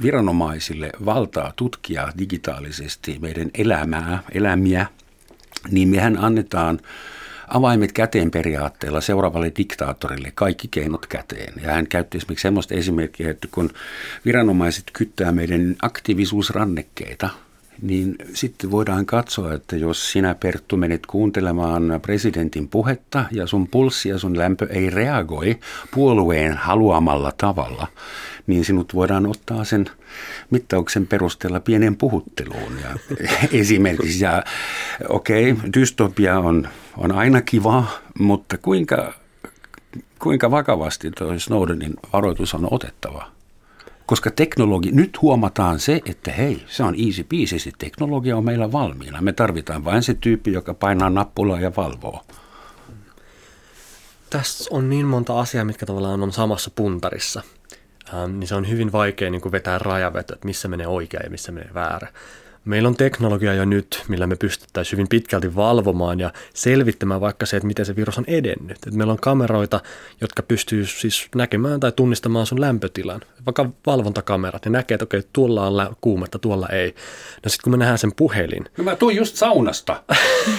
[0.03, 4.87] viranomaisille valtaa tutkia digitaalisesti meidän elämää, elämiä,
[5.71, 6.81] niin mehän annetaan
[7.49, 11.53] avaimet käteen periaatteella seuraavalle diktaattorille, kaikki keinot käteen.
[11.63, 13.71] Ja hän käytti esimerkiksi semmoista esimerkkiä, että kun
[14.25, 17.31] viranomaiset kyttää meidän aktiivisuusrannekkeita–
[17.83, 24.09] niin sitten voidaan katsoa, että jos sinä Perttu menet kuuntelemaan presidentin puhetta ja sun pulssi
[24.09, 25.59] ja sun lämpö ei reagoi
[25.95, 27.87] puolueen haluamalla tavalla,
[28.47, 29.87] niin sinut voidaan ottaa sen
[30.51, 32.73] mittauksen perusteella pienen puhutteluun.
[32.83, 33.17] Ja
[33.61, 34.45] esimerkiksi, ja
[35.09, 37.85] okei, okay, dystopia on, on aina kiva,
[38.19, 39.15] mutta kuinka
[40.19, 43.38] kuinka vakavasti tuo Snowdenin varoitus on otettava?
[44.09, 48.73] Koska teknologi, nyt huomataan se, että hei, se on easy peasy, se teknologia on meillä
[48.73, 49.23] valmiina.
[49.23, 52.25] Me tarvitaan vain se tyyppi, joka painaa nappulaa ja valvoo.
[54.31, 57.43] Tässä on niin monta asiaa, mitkä tavallaan on samassa puntarissa.
[58.15, 61.53] Ähm, niin se on hyvin vaikea niin vetää rajaveto, että missä menee oikea ja missä
[61.53, 62.09] menee väärä.
[62.69, 67.57] Meillä on teknologia jo nyt, millä me pystyttäisiin hyvin pitkälti valvomaan ja selvittämään vaikka se,
[67.57, 68.79] että miten se virus on edennyt.
[68.87, 69.81] Et meillä on kameroita,
[70.21, 73.21] jotka pystyy siis näkemään tai tunnistamaan sun lämpötilan.
[73.47, 76.95] Vaikka valvontakamerat, ne näkee, että okei, tuolla on kuumetta, tuolla ei.
[77.45, 78.65] No sitten kun me nähdään sen puhelin.
[78.79, 80.03] No mä tuun just saunasta.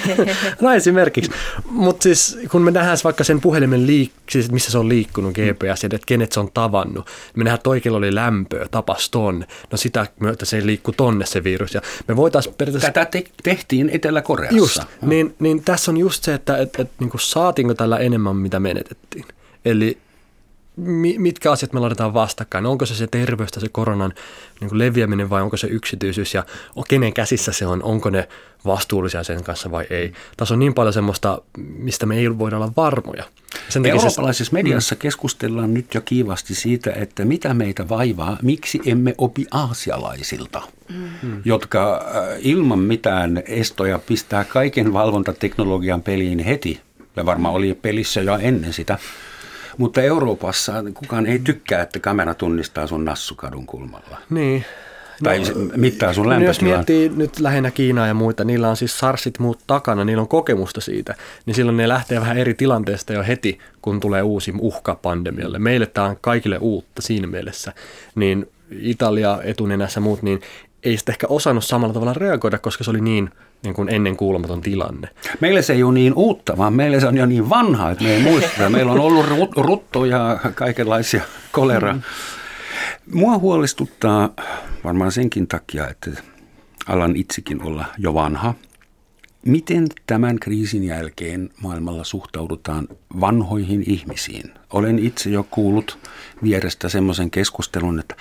[0.62, 1.32] no esimerkiksi.
[1.66, 5.84] Mutta siis kun me nähdään vaikka sen puhelimen liik- siis missä se on liikkunut GPS,
[5.84, 7.07] että kenet se on tavannut.
[7.36, 9.45] Me nähdään, että oli lämpöä, tapas ton.
[9.72, 11.74] No sitä myötä se liikkuu tonne se virus.
[11.74, 12.91] Ja me voitaisiin periaatteessa...
[12.91, 14.58] Tätä te- tehtiin Etelä-Koreassa.
[14.58, 18.60] Just, niin, niin tässä on just se, että et, et, niin saatiinko tällä enemmän, mitä
[18.60, 19.26] menetettiin.
[19.66, 19.97] Eli
[21.18, 22.66] mitkä asiat me laitetaan vastakkain.
[22.66, 24.14] Onko se se terveystä, se koronan
[24.60, 26.46] niin kuin leviäminen vai onko se yksityisyys ja
[26.88, 28.28] kenen käsissä se on, onko ne
[28.66, 30.14] vastuullisia sen kanssa vai ei.
[30.38, 33.24] Tässä on niin paljon semmoista, mistä me ei voida olla varmoja.
[33.70, 35.00] Sen Eurooppalaisessa mediassa mm.
[35.00, 41.42] keskustellaan nyt jo kiivasti siitä, että mitä meitä vaivaa, miksi emme opi aasialaisilta, mm.
[41.46, 46.82] jotka äh, ilman mitään estoja pistää kaiken valvontateknologian peliin heti.
[47.16, 48.98] Ja varmaan oli pelissä jo ennen sitä.
[49.80, 54.18] Mutta Euroopassa kukaan ei tykkää, että kamera tunnistaa sun nassukadun kulmalla.
[54.30, 54.66] Niin.
[55.24, 56.50] Tai no, mittaa sun lämpötilan.
[56.50, 60.28] Jos miettii nyt lähinnä Kiinaa ja muita, niillä on siis sarsit muut takana, niillä on
[60.28, 61.16] kokemusta siitä.
[61.46, 65.60] Niin silloin ne lähtee vähän eri tilanteesta jo heti, kun tulee uusi uhka pandemialle.
[65.60, 67.74] Meille tämä on kaikille uutta siinä mielessä.
[68.16, 70.42] Niin Italia etunenässä muut, niin
[70.84, 73.30] ei sitä ehkä osannut samalla tavalla reagoida, koska se oli niin,
[73.64, 75.10] niin kuin ennen kuulumaton tilanne.
[75.40, 78.14] Meillä se ei ole niin uutta, vaan meillä se on jo niin vanha, että me
[78.14, 78.70] ei muista.
[78.70, 79.26] Meillä on ollut
[79.56, 81.22] rutto ja kaikenlaisia
[81.52, 81.94] kolera.
[81.94, 82.02] Mm.
[83.14, 84.30] Mua huolestuttaa
[84.84, 86.12] varmaan senkin takia, että
[86.88, 88.54] alan itsekin olla jo vanha–
[89.46, 92.88] Miten tämän kriisin jälkeen maailmalla suhtaudutaan
[93.22, 94.52] vanhoihin ihmisiin?
[94.74, 95.98] Olen itse jo kuullut
[96.44, 98.16] vierestä semmoisen keskustelun, että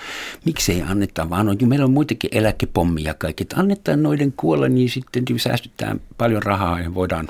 [0.45, 6.01] miksei anneta vaan, meillä on muitakin eläkepommia kaikki, että annetaan noiden kuolla, niin sitten säästytään
[6.17, 7.27] paljon rahaa ja voidaan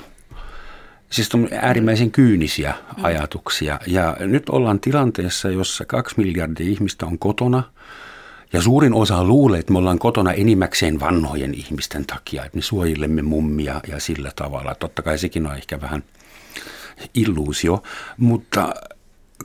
[1.10, 3.80] Siis on äärimmäisen kyynisiä ajatuksia.
[3.86, 7.62] Ja nyt ollaan tilanteessa, jossa kaksi miljardia ihmistä on kotona–
[8.52, 13.22] ja suurin osa luulee, että me ollaan kotona enimmäkseen vanhojen ihmisten takia, että me suojelemme
[13.22, 14.74] mummia ja sillä tavalla.
[14.74, 16.02] Totta kai sekin on ehkä vähän
[17.14, 17.82] illuusio,
[18.16, 18.74] mutta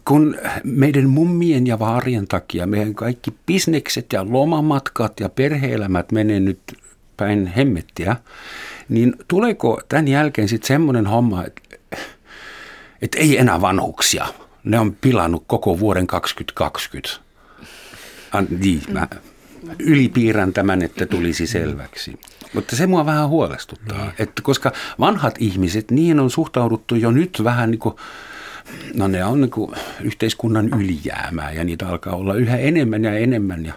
[0.06, 6.60] kun meidän mummien ja vaarien takia meidän kaikki bisnekset ja lomamatkat ja perheelämät menee nyt
[7.18, 8.16] päin hemmettiä,
[8.89, 11.62] niin tuleeko tämän jälkeen sitten semmoinen homma, että,
[13.01, 14.28] että ei enää vanhuksia.
[14.64, 17.24] Ne on pilannut koko vuoden 2020
[18.38, 19.08] An, niin, mä
[19.80, 22.20] ylipiirrän tämän, että tulisi selväksi.
[22.54, 24.14] Mutta se mua vähän huolestuttaa, niin.
[24.20, 27.96] että koska vanhat ihmiset, niihin on suhtauduttu jo nyt vähän niin kuin,
[28.94, 29.72] no ne on niin kuin
[30.02, 33.74] yhteiskunnan ylijäämää ja niitä alkaa olla yhä enemmän ja enemmän ja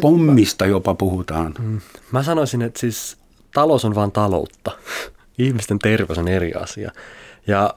[0.00, 1.54] pommista jopa puhutaan.
[1.58, 1.80] Mm.
[2.12, 3.16] Mä sanoisin, että siis
[3.54, 4.70] talous on vain taloutta.
[5.38, 6.90] Ihmisten terveys on eri asia.
[7.46, 7.74] Ja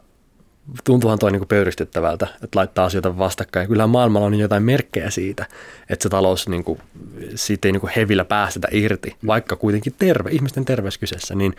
[0.84, 3.68] tuntuuhan toi niin pöyristyttävältä, että laittaa asioita vastakkain.
[3.68, 5.45] Kyllähän maailmalla on jotain merkkejä siitä,
[5.89, 6.80] että se talous, niin kuin,
[7.36, 11.36] siitä ei niin kuin hevillä päästetä irti, vaikka kuitenkin terve, ihmisten terveys kyseessä.
[11.36, 11.55] Niin,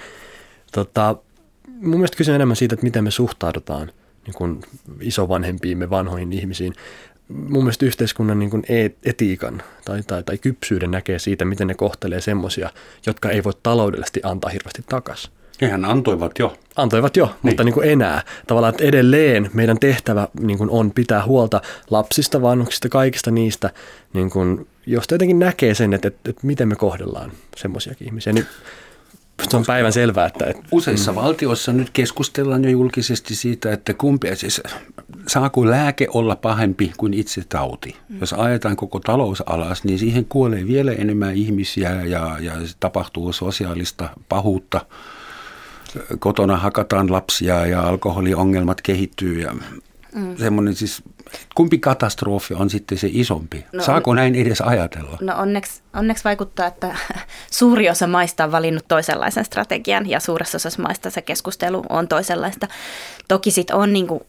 [0.73, 1.17] tota,
[1.81, 3.93] mun mielestä kyse enemmän siitä, että miten me suhtaudutaan
[4.27, 4.61] niin kuin
[5.01, 6.75] isovanhempiimme, vanhoihin ihmisiin.
[7.29, 8.63] Mun mielestä yhteiskunnan niin kuin
[9.05, 12.71] etiikan tai, tai, tai kypsyyden näkee siitä, miten ne kohtelee semmoisia,
[13.07, 15.33] jotka ei voi taloudellisesti antaa hirveästi takaisin.
[15.67, 16.57] Hehän antoivat jo.
[16.77, 17.37] Antoivat jo, niin.
[17.43, 18.23] mutta niin kuin enää.
[18.47, 21.61] Tavallaan, että edelleen meidän tehtävä niin kuin on pitää huolta
[21.91, 23.71] lapsista, vanhuksista, kaikista niistä,
[24.13, 28.33] niin kuin, josta jotenkin näkee sen, että, että, että miten me kohdellaan semmoisiakin ihmisiä.
[28.33, 28.47] Niin
[29.49, 30.45] se on päivän selvää, että...
[30.47, 31.17] että Useissa mm.
[31.17, 34.63] valtioissa nyt keskustellaan jo julkisesti siitä, että kumpi, siis
[35.27, 37.97] saako lääke olla pahempi kuin itse tauti.
[38.09, 38.21] Mm.
[38.21, 44.09] Jos ajetaan koko talous alas, niin siihen kuolee vielä enemmän ihmisiä ja, ja tapahtuu sosiaalista
[44.29, 44.81] pahuutta
[46.19, 49.55] kotona hakataan lapsia ja alkoholiongelmat kehittyy ja
[50.15, 50.37] mm.
[50.37, 51.03] semmoinen siis,
[51.55, 53.65] kumpi katastrofi on sitten se isompi?
[53.73, 55.19] No Saako on, näin edes ajatella?
[55.21, 56.97] No onneksi, onneksi vaikuttaa, että
[57.51, 62.69] suuri osa maista on valinnut toisenlaisen strategian ja suuressa osassa maista se keskustelu on toisenlaista.
[63.29, 64.21] Toki sitten on niin kuin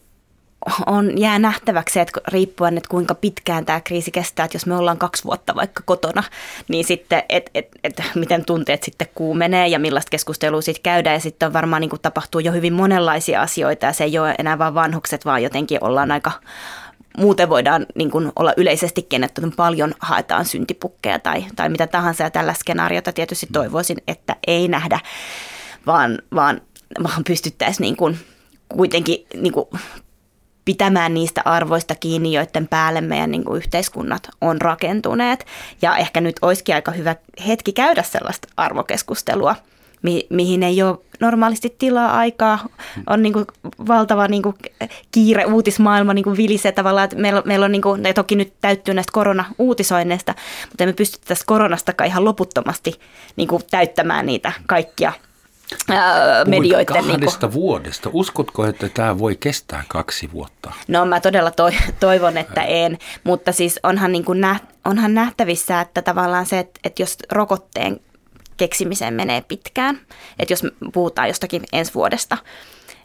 [0.86, 4.98] on, jää nähtäväksi, että riippuen, että kuinka pitkään tämä kriisi kestää, että jos me ollaan
[4.98, 6.22] kaksi vuotta vaikka kotona,
[6.68, 11.14] niin sitten, että et, et, miten tunteet sitten kuumenee ja millaista keskustelua siitä käydään.
[11.14, 14.34] Ja sitten on varmaan niin kuin tapahtuu jo hyvin monenlaisia asioita ja se ei ole
[14.38, 16.32] enää vain vanhukset, vaan jotenkin ollaan aika,
[17.18, 22.22] muuten voidaan niin kuin olla yleisestikin, että paljon haetaan syntipukkeja tai, tai mitä tahansa.
[22.22, 25.00] Ja tällä skenaariota tietysti toivoisin, että ei nähdä,
[25.86, 26.60] vaan, vaan,
[27.02, 28.18] vaan pystyttäisiin niin kuin
[28.68, 29.68] kuitenkin niin kuin
[30.66, 35.46] pitämään niistä arvoista kiinni, joiden päälle meidän niin kuin yhteiskunnat on rakentuneet.
[35.82, 39.56] Ja ehkä nyt olisikin aika hyvä hetki käydä sellaista arvokeskustelua,
[40.02, 42.68] mi- mihin ei ole normaalisti tilaa aikaa.
[43.06, 43.46] On niin kuin
[43.88, 44.56] valtava niin kuin
[45.10, 48.94] kiire uutismaailma niin kuin vilisee tavallaan, että meillä, meillä on, niin kuin, toki nyt täyttyy
[48.94, 50.34] näistä korona-uutisoinneista,
[50.68, 53.00] mutta emme pysty tästä koronastakaan ihan loputtomasti
[53.36, 55.12] niin kuin täyttämään niitä kaikkia
[56.46, 56.86] medioiden...
[56.86, 57.52] kahdesta niin kuin...
[57.52, 58.10] vuodesta.
[58.12, 60.72] Uskotko, että tämä voi kestää kaksi vuotta?
[60.88, 65.80] No mä todella to- toivon, että en, mutta siis onhan, niin kuin nä- onhan nähtävissä,
[65.80, 68.00] että tavallaan se, että, että jos rokotteen
[68.56, 70.00] keksimiseen menee pitkään,
[70.38, 70.62] että jos
[70.92, 72.38] puhutaan jostakin ensi vuodesta,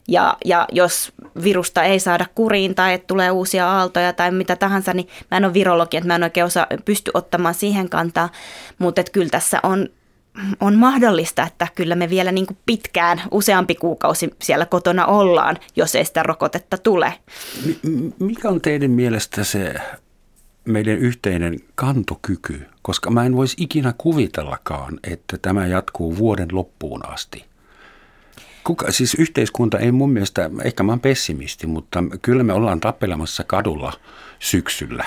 [0.08, 1.12] ja, ja jos
[1.44, 5.46] virusta ei saada kuriin tai että tulee uusia aaltoja tai mitä tahansa, niin mä en
[5.46, 8.30] ole virologi, että mä en oikein osaa, pysty ottamaan siihen kantaa,
[8.80, 9.90] mutta että kyllä tässä on
[10.60, 15.96] on mahdollista, että kyllä me vielä niin kuin pitkään, useampi kuukausi siellä kotona ollaan, jos
[15.96, 17.14] ei sitä rokotetta tule.
[18.20, 19.74] Mikä on teidän mielestä se
[20.66, 22.68] meidän yhteinen kantokyky?
[22.82, 27.46] Koska mä en voisi ikinä kuvitellakaan, että tämä jatkuu vuoden loppuun asti.
[28.64, 33.44] Kuka, siis yhteiskunta ei mun mielestä, ehkä mä oon pessimisti, mutta kyllä me ollaan tappelemassa
[33.44, 33.94] kadulla
[34.40, 35.06] syksyllä.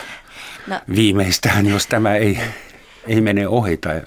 [0.67, 0.81] No.
[0.95, 2.39] Viimeistään, jos tämä ei
[3.07, 4.03] ei mene ohi tai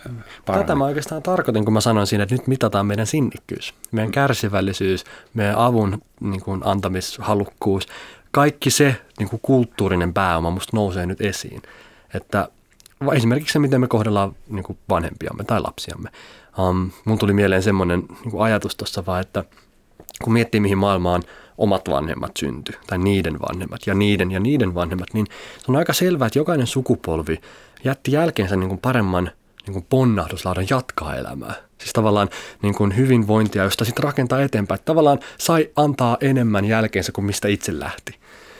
[0.46, 0.64] parane.
[0.64, 5.04] Tätä mä oikeastaan tarkoitin, kun mä sanoin siinä, että nyt mitataan meidän sinnikkyys, meidän kärsivällisyys,
[5.34, 7.88] meidän avun niin kuin, antamishalukkuus.
[8.32, 11.62] Kaikki se niin kuin kulttuurinen pääoma musta nousee nyt esiin.
[12.14, 12.50] Että
[13.14, 16.10] esimerkiksi se, miten me kohdellaan niin kuin vanhempiamme tai lapsiamme.
[16.60, 19.44] Um, mun tuli mieleen semmoinen niin ajatus tuossa vaan, että
[20.24, 21.24] kun miettii mihin maailmaan
[21.58, 25.28] omat vanhemmat synty tai niiden vanhemmat ja niiden ja niiden vanhemmat, niin
[25.58, 27.42] se on aika selvää, että jokainen sukupolvi
[27.88, 29.32] jätti jälkeensä niin kuin paremman
[29.66, 31.54] niin kuin ponnahduslaudan jatkaa elämää.
[31.78, 32.30] Siis tavallaan
[32.62, 34.80] niin kuin hyvinvointia, josta sitten rakentaa eteenpäin.
[34.80, 38.16] Että tavallaan sai antaa enemmän jälkeensä kuin mistä itse lähti.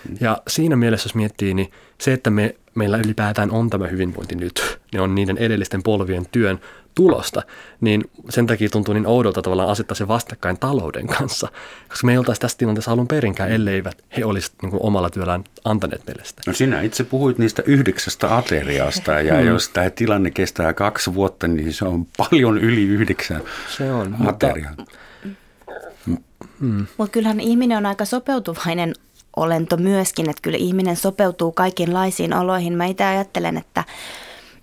[0.10, 0.18] Mm.
[0.22, 4.62] Ja siinä mielessä, jos miettii, niin se, että me, meillä ylipäätään on tämä hyvinvointi nyt,
[4.92, 6.60] niin on niiden edellisten polvien työn
[6.98, 7.42] tulosta,
[7.82, 11.48] niin sen takia tuntuu niin oudolta tavallaan asettaa se vastakkain talouden kanssa,
[11.90, 15.44] koska me ei oltaisi tässä tilanteessa alun perinkään, elleivät he olisivat niin kuin omalla työllään
[15.66, 16.42] antaneet meille sitä.
[16.48, 19.48] No sinä itse puhuit niistä yhdeksästä ateriasta, ja hmm.
[19.48, 23.42] jos tämä tilanne kestää kaksi vuotta, niin se on paljon yli yhdeksän
[23.78, 24.74] se on, ateriaa.
[24.78, 26.86] Mutta, mm.
[26.98, 28.94] mutta kyllähän ihminen on aika sopeutuvainen
[29.36, 32.78] olento myöskin, että kyllä ihminen sopeutuu kaikenlaisiin oloihin.
[32.78, 33.84] Mä itse ajattelen, että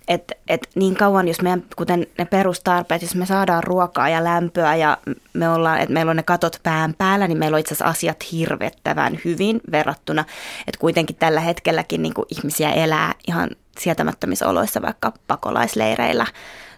[0.07, 4.75] että et niin kauan, jos meidän, kuten ne perustarpeet, jos me saadaan ruokaa ja lämpöä
[4.75, 4.97] ja
[5.33, 8.31] me ollaan, että meillä on ne katot pään päällä, niin meillä on itse asiassa asiat
[8.31, 10.25] hirvettävän hyvin verrattuna,
[10.67, 13.49] että kuitenkin tällä hetkelläkin niin ihmisiä elää ihan
[13.79, 16.25] sietämättömissä oloissa vaikka pakolaisleireillä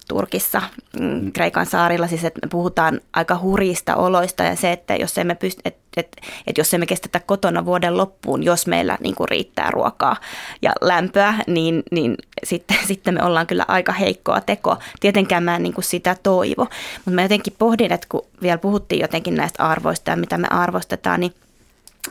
[0.08, 0.62] Turkissa,
[1.00, 1.32] mm, mm.
[1.32, 5.62] Kreikan saarilla, siis että me puhutaan aika hurista oloista ja se, että jos emme pysty,
[5.66, 10.16] että et, et jos emme kestetä kotona vuoden loppuun, jos meillä niin kuin riittää ruokaa
[10.62, 14.78] ja lämpöä, niin, niin sitten, sitten me ollaan kyllä aika heikkoa tekoa.
[15.00, 19.02] Tietenkään mä en niin kuin sitä toivo, mutta mä jotenkin pohdin, että kun vielä puhuttiin
[19.02, 21.34] jotenkin näistä arvoista ja mitä me arvostetaan, niin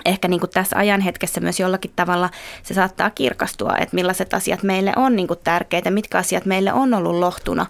[0.04, 2.30] ehkä niin kuin tässä ajan hetkessä myös jollakin tavalla
[2.62, 6.94] se saattaa kirkastua, että millaiset asiat meille on niin kuin tärkeitä, mitkä asiat meille on
[6.94, 7.66] ollut lohtuna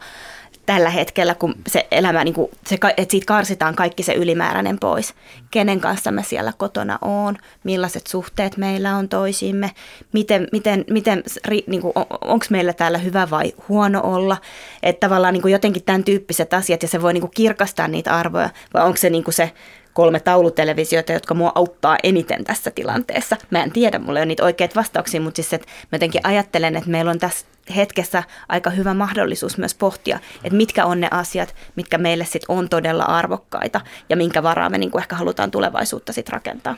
[0.66, 5.14] tällä hetkellä, kun se elämä, niin kuin, se, että siitä karsitaan kaikki se ylimääräinen pois.
[5.51, 9.70] Kenen kanssa me siellä kotona on, millaiset suhteet meillä on toisiimme,
[10.12, 11.22] miten, miten, miten
[11.66, 11.83] niin
[12.20, 14.37] onko meillä täällä hyvä vai huono olla.
[14.83, 18.14] Että tavallaan niin kuin jotenkin tämän tyyppiset asiat ja se voi niin kuin kirkastaa niitä
[18.16, 19.53] arvoja, vai onko se niin kuin se
[19.97, 23.36] kolme taulutelevisioita, jotka mua auttaa eniten tässä tilanteessa.
[23.51, 26.76] Mä en tiedä, mulla ei ole niitä oikeita vastauksia, mutta siis että mä jotenkin ajattelen,
[26.76, 31.55] että meillä on tässä hetkessä aika hyvä mahdollisuus myös pohtia, että mitkä on ne asiat,
[31.76, 36.32] mitkä meille sitten on todella arvokkaita ja minkä varaa me niinku ehkä halutaan tulevaisuutta sitten
[36.32, 36.76] rakentaa.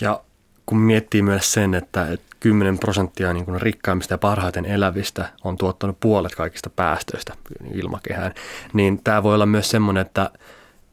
[0.00, 0.20] Ja
[0.66, 5.56] kun miettii myös sen, että, että 10 prosenttia niin kuin rikkaimmista ja parhaiten elävistä on
[5.56, 7.34] tuottanut puolet kaikista päästöistä
[7.74, 8.34] ilmakehään,
[8.72, 10.30] niin tämä voi olla myös semmoinen, että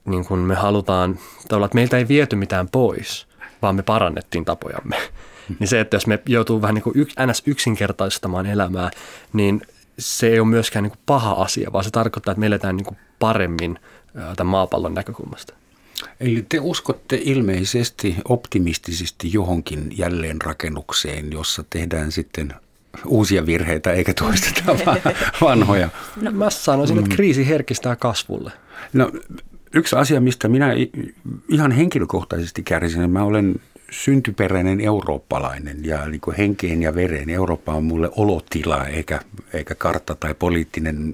[0.06, 3.28] niin kuin me halutaan, että meiltä ei viety mitään pois,
[3.62, 4.97] vaan me parannettiin tapojamme.
[5.60, 7.43] Niin se, että jos me joutuu vähän niin kuin ns.
[7.45, 8.91] yksinkertaistamaan elämää,
[9.34, 9.62] niin
[9.99, 12.86] se ei ole myöskään niin kuin paha asia, vaan se tarkoittaa, että me eletään niin
[12.86, 13.80] kuin paremmin
[14.14, 15.54] tämän maapallon näkökulmasta.
[16.20, 22.54] Eli te uskotte ilmeisesti optimistisesti johonkin jälleenrakennukseen, jossa tehdään sitten
[23.06, 24.76] uusia virheitä eikä toisteta
[25.41, 25.89] vanhoja.
[26.22, 27.16] No, mä sanoisin, että mm.
[27.16, 28.52] kriisi herkistää kasvulle.
[28.93, 29.12] No,
[29.76, 30.74] yksi asia, mistä minä
[31.49, 33.55] ihan henkilökohtaisesti kärsin, mä olen
[33.91, 37.30] syntyperäinen eurooppalainen ja niin kuin henkeen ja vereen.
[37.30, 39.19] Eurooppa on mulle olotila eikä,
[39.53, 41.13] eikä kartta tai poliittinen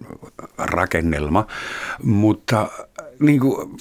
[0.58, 1.48] rakennelma,
[2.04, 2.70] mutta
[3.20, 3.78] niin kuin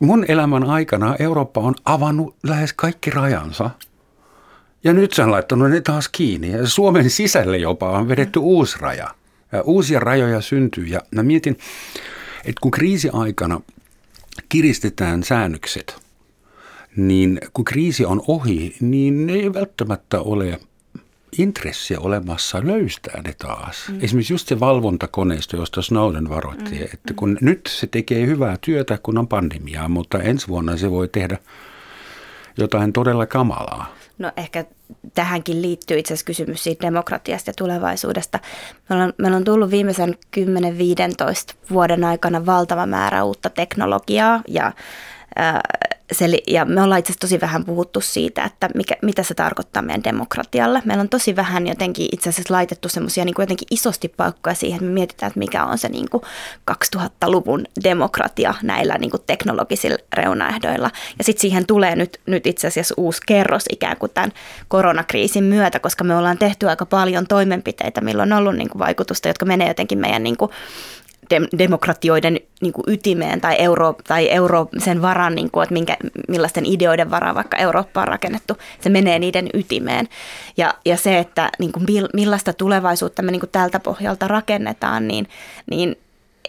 [0.00, 3.70] mun elämän aikana Eurooppa on avannut lähes kaikki rajansa.
[4.84, 6.50] Ja nyt se on laittanut ne taas kiinni.
[6.50, 9.08] Ja Suomen sisälle jopa on vedetty uusi raja.
[9.52, 10.84] Ja uusia rajoja syntyy.
[10.84, 11.58] Ja mä mietin,
[12.44, 13.60] että kun kriisiaikana
[14.48, 16.02] kiristetään säännökset,
[16.96, 20.60] niin kun kriisi on ohi, niin ei välttämättä ole
[21.38, 23.88] intressiä olemassa löystää ne taas.
[23.88, 23.98] Mm.
[24.02, 26.84] Esimerkiksi just se valvontakoneisto, josta Snowden varoitti, mm.
[26.94, 31.08] että kun nyt se tekee hyvää työtä, kun on pandemiaa, mutta ensi vuonna se voi
[31.08, 31.38] tehdä
[32.58, 33.94] jotain todella kamalaa.
[34.22, 34.64] No ehkä
[35.14, 38.38] tähänkin liittyy itse asiassa kysymys siitä demokratiasta ja tulevaisuudesta.
[38.88, 40.42] Meillä on, meillä on tullut viimeisen 10-15
[41.70, 44.72] vuoden aikana valtava määrä uutta teknologiaa ja
[46.46, 50.04] ja me ollaan itse asiassa tosi vähän puhuttu siitä, että mikä, mitä se tarkoittaa meidän
[50.04, 50.82] demokratialle.
[50.84, 54.86] Meillä on tosi vähän jotenkin itse asiassa laitettu semmoisia niin jotenkin isosti paukkoja siihen, että
[54.86, 56.22] me mietitään, että mikä on se niin kuin
[56.70, 60.90] 2000-luvun demokratia näillä niin kuin teknologisilla reunaehdoilla.
[61.18, 64.32] Ja sitten siihen tulee nyt, nyt itse asiassa uusi kerros ikään kuin tämän
[64.68, 69.28] koronakriisin myötä, koska me ollaan tehty aika paljon toimenpiteitä, millä on ollut niin kuin vaikutusta,
[69.28, 70.50] jotka menee jotenkin meidän niin kuin
[71.30, 75.96] dem- demokratioiden niin kuin ytimeen tai, euro, tai euro sen varan, niin kuin, että minkä,
[76.28, 80.08] millaisten ideoiden varan vaikka Eurooppa on rakennettu, se menee niiden ytimeen.
[80.56, 85.28] Ja, ja se, että niin kuin millaista tulevaisuutta me niin kuin tältä pohjalta rakennetaan, niin,
[85.70, 85.96] niin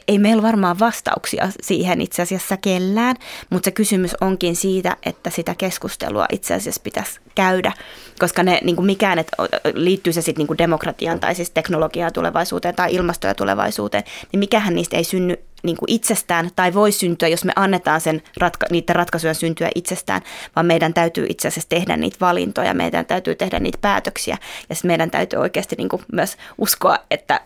[0.07, 3.15] ei meillä varmaan vastauksia siihen itse asiassa kellään,
[3.49, 7.71] mutta se kysymys onkin siitä, että sitä keskustelua itse asiassa pitäisi käydä,
[8.19, 9.37] koska ne niin kuin mikään, että
[9.73, 14.75] liittyy se sitten niin demokratiaan tai siis teknologiaan tulevaisuuteen tai ilmastoon ja tulevaisuuteen, niin mikähän
[14.75, 18.95] niistä ei synny niin kuin itsestään tai voi syntyä, jos me annetaan sen ratka- niiden
[18.95, 20.21] ratkaisujen syntyä itsestään,
[20.55, 24.37] vaan meidän täytyy itse asiassa tehdä niitä valintoja, meidän täytyy tehdä niitä päätöksiä.
[24.69, 27.41] Ja meidän täytyy oikeasti niin kuin myös uskoa, että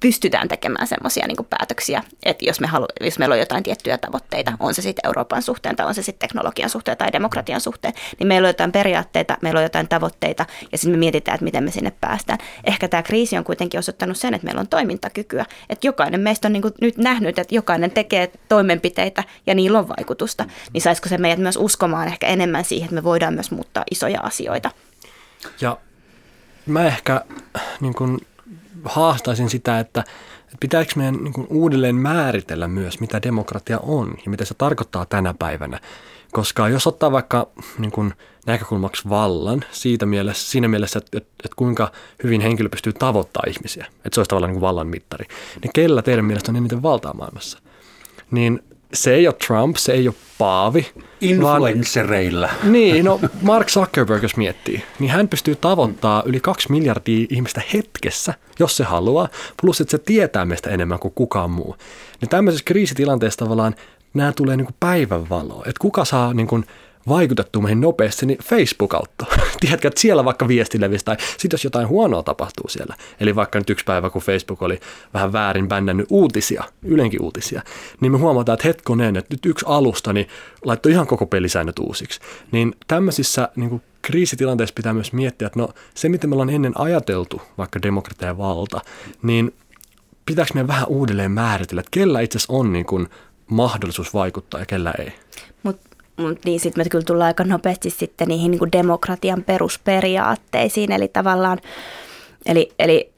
[0.00, 4.52] pystytään tekemään semmoisia niin päätöksiä, että jos, me halu, jos meillä on jotain tiettyjä tavoitteita,
[4.60, 8.26] on se sitten Euroopan suhteen tai on se sitten teknologian suhteen tai demokratian suhteen, niin
[8.26, 11.70] meillä on jotain periaatteita, meillä on jotain tavoitteita ja sitten me mietitään, että miten me
[11.70, 12.38] sinne päästään.
[12.64, 16.52] Ehkä tämä kriisi on kuitenkin osoittanut sen, että meillä on toimintakykyä, että jokainen meistä on
[16.52, 21.38] niin nyt nähnyt, että jokainen tekee toimenpiteitä ja niillä on vaikutusta, niin saisiko se meidät
[21.38, 24.70] myös uskomaan ehkä enemmän siihen, että me voidaan myös muuttaa isoja asioita.
[25.60, 25.78] Ja
[26.66, 27.24] mä ehkä
[27.80, 28.20] niin kun
[28.84, 30.04] haastaisin sitä, että
[30.60, 35.34] pitääkö meidän niin kuin uudelleen määritellä myös, mitä demokratia on ja mitä se tarkoittaa tänä
[35.38, 35.80] päivänä.
[36.32, 38.14] Koska jos ottaa vaikka niin kuin
[38.46, 43.86] näkökulmaksi vallan siitä mielessä, siinä mielessä, että, että, että kuinka hyvin henkilö pystyy tavoittamaan ihmisiä,
[43.96, 45.26] että se olisi tavallaan niin kuin vallan mittari,
[45.62, 47.58] niin kellä teidän mielestä on eniten valtaa maailmassa?
[48.30, 48.62] Niin
[48.94, 50.86] se ei ole Trump, se ei ole Paavi.
[51.20, 52.46] Influenssereilla.
[52.46, 57.62] Vaan, niin, no Mark Zuckerberg, jos miettii, niin hän pystyy tavoittaa yli kaksi miljardia ihmistä
[57.74, 59.28] hetkessä, jos se haluaa,
[59.60, 61.76] plus että se tietää meistä enemmän kuin kukaan muu.
[62.20, 63.74] Niin tämmöisessä kriisitilanteessa tavallaan
[64.14, 66.64] nämä tulee niin kuin päivänvaloa, että kuka saa niin kuin
[67.08, 69.28] vaikutettua meihin nopeasti, niin Facebook auttoi.
[69.60, 72.96] Tiedätkö, että siellä vaikka viesti levisi tai sitten jos jotain huonoa tapahtuu siellä.
[73.20, 74.80] Eli vaikka nyt yksi päivä, kun Facebook oli
[75.14, 77.62] vähän väärin bännännyt uutisia, ylenkin uutisia,
[78.00, 80.28] niin me huomataan, että hetkonen, että nyt yksi alusta niin
[80.64, 82.20] laittoi ihan koko pelisäännöt uusiksi.
[82.52, 86.80] Niin tämmöisissä niin kuin kriisitilanteissa pitää myös miettiä, että no se, miten me ollaan ennen
[86.80, 88.80] ajateltu, vaikka demokratia ja valta,
[89.22, 89.54] niin
[90.26, 93.08] pitääkö meidän vähän uudelleen määritellä, että kellä itse asiassa on niin kuin
[93.46, 95.12] mahdollisuus vaikuttaa ja kellä ei.
[96.22, 101.08] Mutta niin sitten me kyllä tullaan aika nopeasti sitten niihin niin kuin demokratian perusperiaatteisiin, eli
[101.08, 101.58] tavallaan,
[102.46, 103.11] eli, eli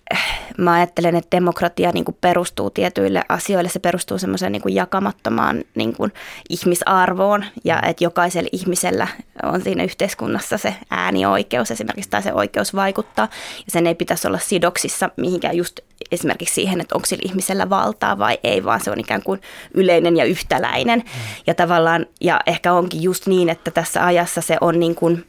[0.59, 5.65] mä ajattelen, että demokratia niin kuin perustuu tietyille asioille, se perustuu semmoiseen niin kuin jakamattomaan
[5.75, 6.13] niin kuin
[6.51, 9.09] ihmisarvoon ja että jokaisella ihmisellä
[9.43, 14.39] on siinä yhteiskunnassa se äänioikeus esimerkiksi tai se oikeus vaikuttaa ja sen ei pitäisi olla
[14.39, 19.01] sidoksissa mihinkään just esimerkiksi siihen, että onko sillä ihmisellä valtaa vai ei, vaan se on
[19.01, 19.41] ikään kuin
[19.75, 20.99] yleinen ja yhtäläinen.
[20.99, 21.21] Mm.
[21.47, 25.25] Ja tavallaan, ja ehkä onkin just niin, että tässä ajassa se on niin kuin,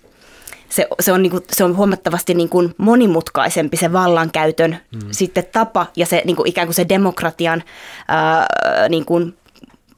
[0.69, 4.99] se, se, on, niin kuin, se on huomattavasti niin kuin monimutkaisempi se vallankäytön mm.
[5.11, 7.63] sitten tapa ja se niin kuin ikään kuin se demokratian
[8.07, 8.47] ää,
[8.89, 9.37] niin kuin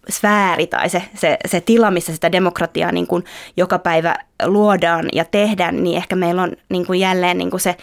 [0.09, 3.23] sfääri tai se, se, se tila, missä sitä demokratiaa niin kuin
[3.57, 4.15] joka päivä
[4.45, 7.77] luodaan ja tehdään, niin ehkä meillä on niin kuin jälleen niin kuin se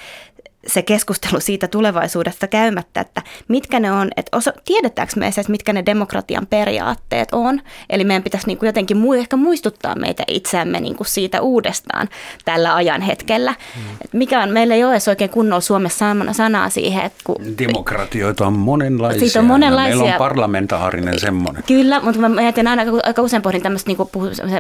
[0.66, 5.72] se keskustelu siitä tulevaisuudesta käymättä, että mitkä ne on, että osa, tiedetäänkö me edes, mitkä
[5.72, 7.60] ne demokratian periaatteet on.
[7.90, 12.08] Eli meidän pitäisi niin kuin jotenkin mu- ehkä muistuttaa meitä itseämme niin kuin siitä uudestaan
[12.44, 13.54] tällä ajan hetkellä.
[13.76, 13.82] Mm.
[14.12, 17.04] mikä on, meillä ei ole edes oikein kunnolla Suomessa sanaa siihen.
[17.04, 19.20] Että kun, Demokratioita on monenlaisia.
[19.20, 19.96] Siitä on monenlaisia.
[19.96, 21.62] meillä on parlamentaarinen semmoinen.
[21.66, 24.08] Kyllä, mutta mä ajattelen aina aika usein pohdin tämmöistä niin kuin,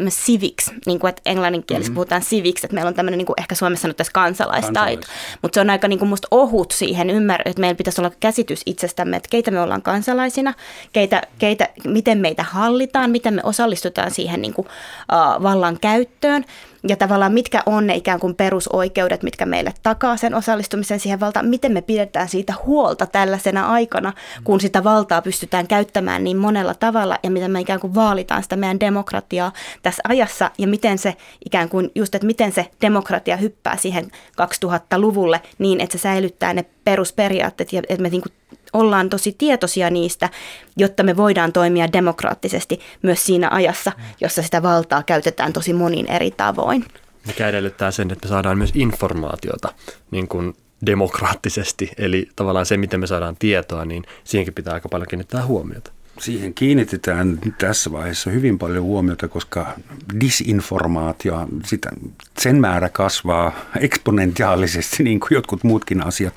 [0.08, 1.94] civics, niin kuin, että englanninkielessä mm-hmm.
[1.94, 5.00] puhutaan civics, että meillä on tämmöinen niin kuin, ehkä Suomessa nyt tässä kansalaistaito.
[5.00, 5.38] Kansalais.
[5.42, 8.62] Mutta se on aika niin kuin musta ohut siihen ymmärrä, että meillä pitäisi olla käsitys
[8.66, 10.54] itsestämme, että keitä me ollaan kansalaisina,
[10.92, 16.44] keitä, keitä, miten meitä hallitaan, miten me osallistutaan siihen niin kuin, uh, vallan käyttöön
[16.88, 21.46] ja tavallaan mitkä on ne ikään kuin perusoikeudet, mitkä meille takaa sen osallistumisen siihen valtaan,
[21.46, 24.12] miten me pidetään siitä huolta tällaisena aikana,
[24.44, 28.56] kun sitä valtaa pystytään käyttämään niin monella tavalla ja miten me ikään kuin vaalitaan sitä
[28.56, 30.50] meidän demokratiaa tässä ajassa?
[30.58, 34.04] Ja miten se ikään kuin just, että miten se demokratia hyppää siihen
[34.42, 38.32] 2000-luvulle niin, että se säilyttää ne perusperiaatteet ja että me niin kuin
[38.74, 40.28] ollaan tosi tietoisia niistä,
[40.76, 46.30] jotta me voidaan toimia demokraattisesti myös siinä ajassa, jossa sitä valtaa käytetään tosi monin eri
[46.30, 46.84] tavoin.
[47.26, 49.72] Mikä edellyttää sen, että me saadaan myös informaatiota
[50.10, 50.54] niin kuin
[50.86, 55.92] demokraattisesti, eli tavallaan se, miten me saadaan tietoa, niin siihenkin pitää aika paljon kiinnittää huomiota.
[56.18, 59.74] Siihen kiinnitetään tässä vaiheessa hyvin paljon huomiota, koska
[60.20, 61.90] disinformaatio, sitä,
[62.38, 66.34] sen määrä kasvaa eksponentiaalisesti, niin kuin jotkut muutkin asiat.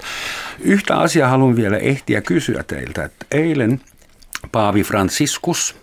[0.59, 3.82] Yhtä asiaa haluan vielä ehtiä kysyä teiltä, että eilen
[4.51, 5.75] Paavi Franciscus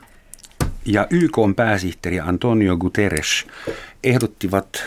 [0.85, 3.47] ja YK pääsihteeri Antonio Guterres
[4.05, 4.85] ehdottivat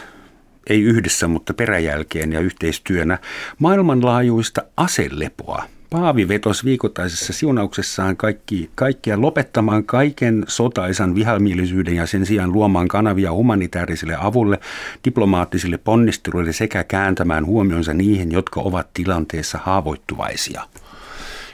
[0.70, 3.20] ei yhdessä, mutta peräjälkeen ja yhteistyönä
[3.59, 12.53] maailmanlaajuista aselepoa– Paavi vetosi viikoittaisessa siunauksessaan kaikki, kaikkia lopettamaan kaiken sotaisan vihamielisyyden ja sen sijaan
[12.53, 14.59] luomaan kanavia humanitaariselle avulle,
[15.05, 20.61] diplomaattisille ponnisteluille sekä kääntämään huomionsa niihin, jotka ovat tilanteessa haavoittuvaisia.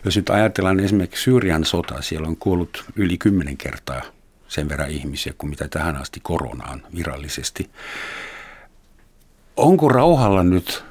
[0.05, 4.01] Jos nyt ajatellaan esimerkiksi Syyrian sota, siellä on kuollut yli kymmenen kertaa
[4.47, 7.69] sen verran ihmisiä kuin mitä tähän asti koronaan virallisesti.
[9.57, 10.83] Onko rauhalla nyt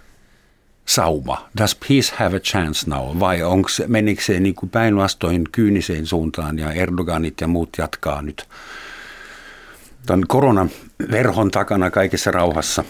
[0.86, 1.48] sauma?
[1.58, 3.20] Does peace have a chance now?
[3.20, 8.48] Vai onko, menikö se niin päinvastoin kyyniseen suuntaan ja Erdoganit ja muut jatkaa nyt
[10.06, 10.70] tämän koronan
[11.10, 12.84] verhon takana kaikessa rauhassa?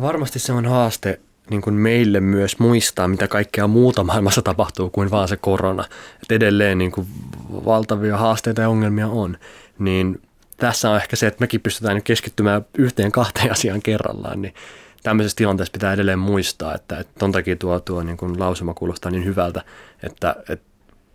[0.00, 1.20] Varmasti se on haaste
[1.50, 5.84] niin kuin meille myös muistaa, mitä kaikkea muuta maailmassa tapahtuu kuin vaan se korona.
[6.22, 7.06] Et edelleen niin kuin
[7.50, 9.36] valtavia haasteita ja ongelmia on.
[9.78, 10.22] Niin
[10.58, 14.54] tässä on ehkä se, että mekin pystytään nyt keskittymään yhteen kahteen asiaan kerrallaan, niin
[15.02, 19.10] tämmöisessä tilanteessa pitää edelleen muistaa, että, että ton takia tuo, tuo niin kuin lausuma kuulostaa
[19.10, 19.62] niin hyvältä,
[20.02, 20.66] että, että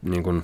[0.01, 0.43] niin kuin,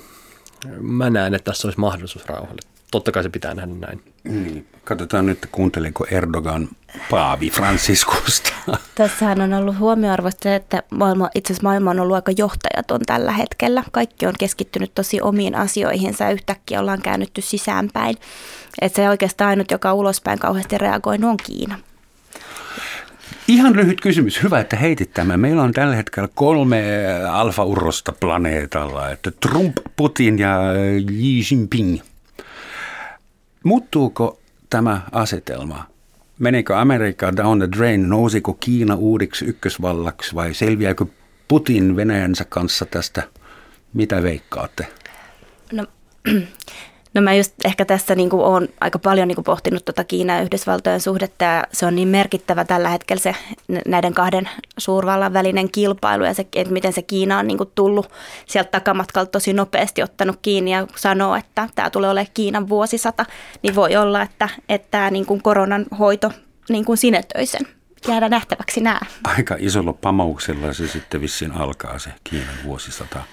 [0.81, 2.61] mä näen, että tässä olisi mahdollisuus rauhalle.
[2.91, 4.01] Totta kai se pitää nähdä näin.
[4.23, 4.67] Niin.
[4.83, 6.69] Katsotaan nyt, kuuntelenko Erdogan
[7.09, 8.53] Paavi Franciskusta.
[8.95, 13.31] Tässähän on ollut huomioarvoista se, että maailma, itse asiassa maailma on ollut aika johtajaton tällä
[13.31, 13.83] hetkellä.
[13.91, 18.15] Kaikki on keskittynyt tosi omiin asioihinsa ja yhtäkkiä ollaan käännytty sisäänpäin.
[18.81, 21.79] Että se oikeastaan ainut, joka ulospäin kauheasti reagoinut, on Kiina.
[23.47, 24.43] Ihan lyhyt kysymys.
[24.43, 25.39] Hyvä, että heitit tämän.
[25.39, 26.83] Meillä on tällä hetkellä kolme
[27.31, 29.09] alfa-urrosta planeetalla.
[29.09, 30.59] Että Trump, Putin ja
[31.07, 31.99] Xi Jinping.
[33.63, 34.39] Muuttuuko
[34.69, 35.83] tämä asetelma?
[36.39, 38.09] Meneekö Amerikka down the drain?
[38.09, 41.05] Nousiko Kiina uudiksi ykkösvallaksi vai selviääkö
[41.47, 43.23] Putin Venäjänsä kanssa tästä?
[43.93, 44.87] Mitä veikkaatte?
[45.73, 45.85] No
[47.13, 50.37] No mä just ehkä tässä niin kuin olen aika paljon niin kuin pohtinut tuota Kiinan
[50.37, 53.35] ja Yhdysvaltojen suhdetta ja se on niin merkittävä tällä hetkellä se
[53.87, 58.11] näiden kahden suurvallan välinen kilpailu ja se, että miten se Kiina on niin kuin tullut
[58.45, 63.25] sieltä takamatkalta tosi nopeasti ottanut kiinni ja sanoo, että tämä tulee olemaan Kiinan vuosisata,
[63.63, 66.31] niin voi olla, että, että tämä niin kuin koronan hoito
[66.69, 67.67] niin kuin sinetöi sen.
[68.07, 68.99] Jäädä nähtäväksi nämä.
[69.23, 73.23] Aika isolla pamauksella se sitten vissiin alkaa se Kiinan vuosisata.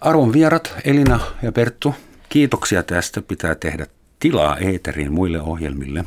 [0.00, 1.94] Arvon vierat Elina ja Perttu,
[2.36, 3.22] Kiitoksia tästä.
[3.22, 3.86] Pitää tehdä
[4.20, 6.04] tilaa Eeterin muille ohjelmille.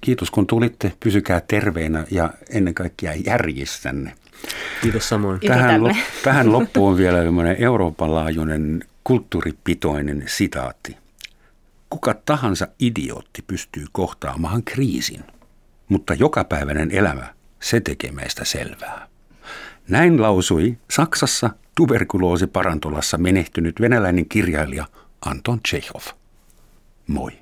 [0.00, 0.92] Kiitos kun tulitte.
[1.00, 4.14] Pysykää terveinä ja ennen kaikkea järjissänne.
[4.82, 5.40] Kiitos samoin.
[5.40, 5.90] Tähän, lo,
[6.24, 7.18] tähän loppuun vielä
[7.58, 10.96] Euroopan laajuinen kulttuuripitoinen sitaatti.
[11.90, 15.24] Kuka tahansa idiootti pystyy kohtaamaan kriisin,
[15.88, 19.08] mutta jokapäiväinen elämä, se tekee meistä selvää.
[19.88, 24.86] Näin lausui Saksassa tuberkuloosiparantolassa menehtynyt venäläinen kirjailija
[25.22, 26.14] Anton Chekhov.
[27.06, 27.32] Moi.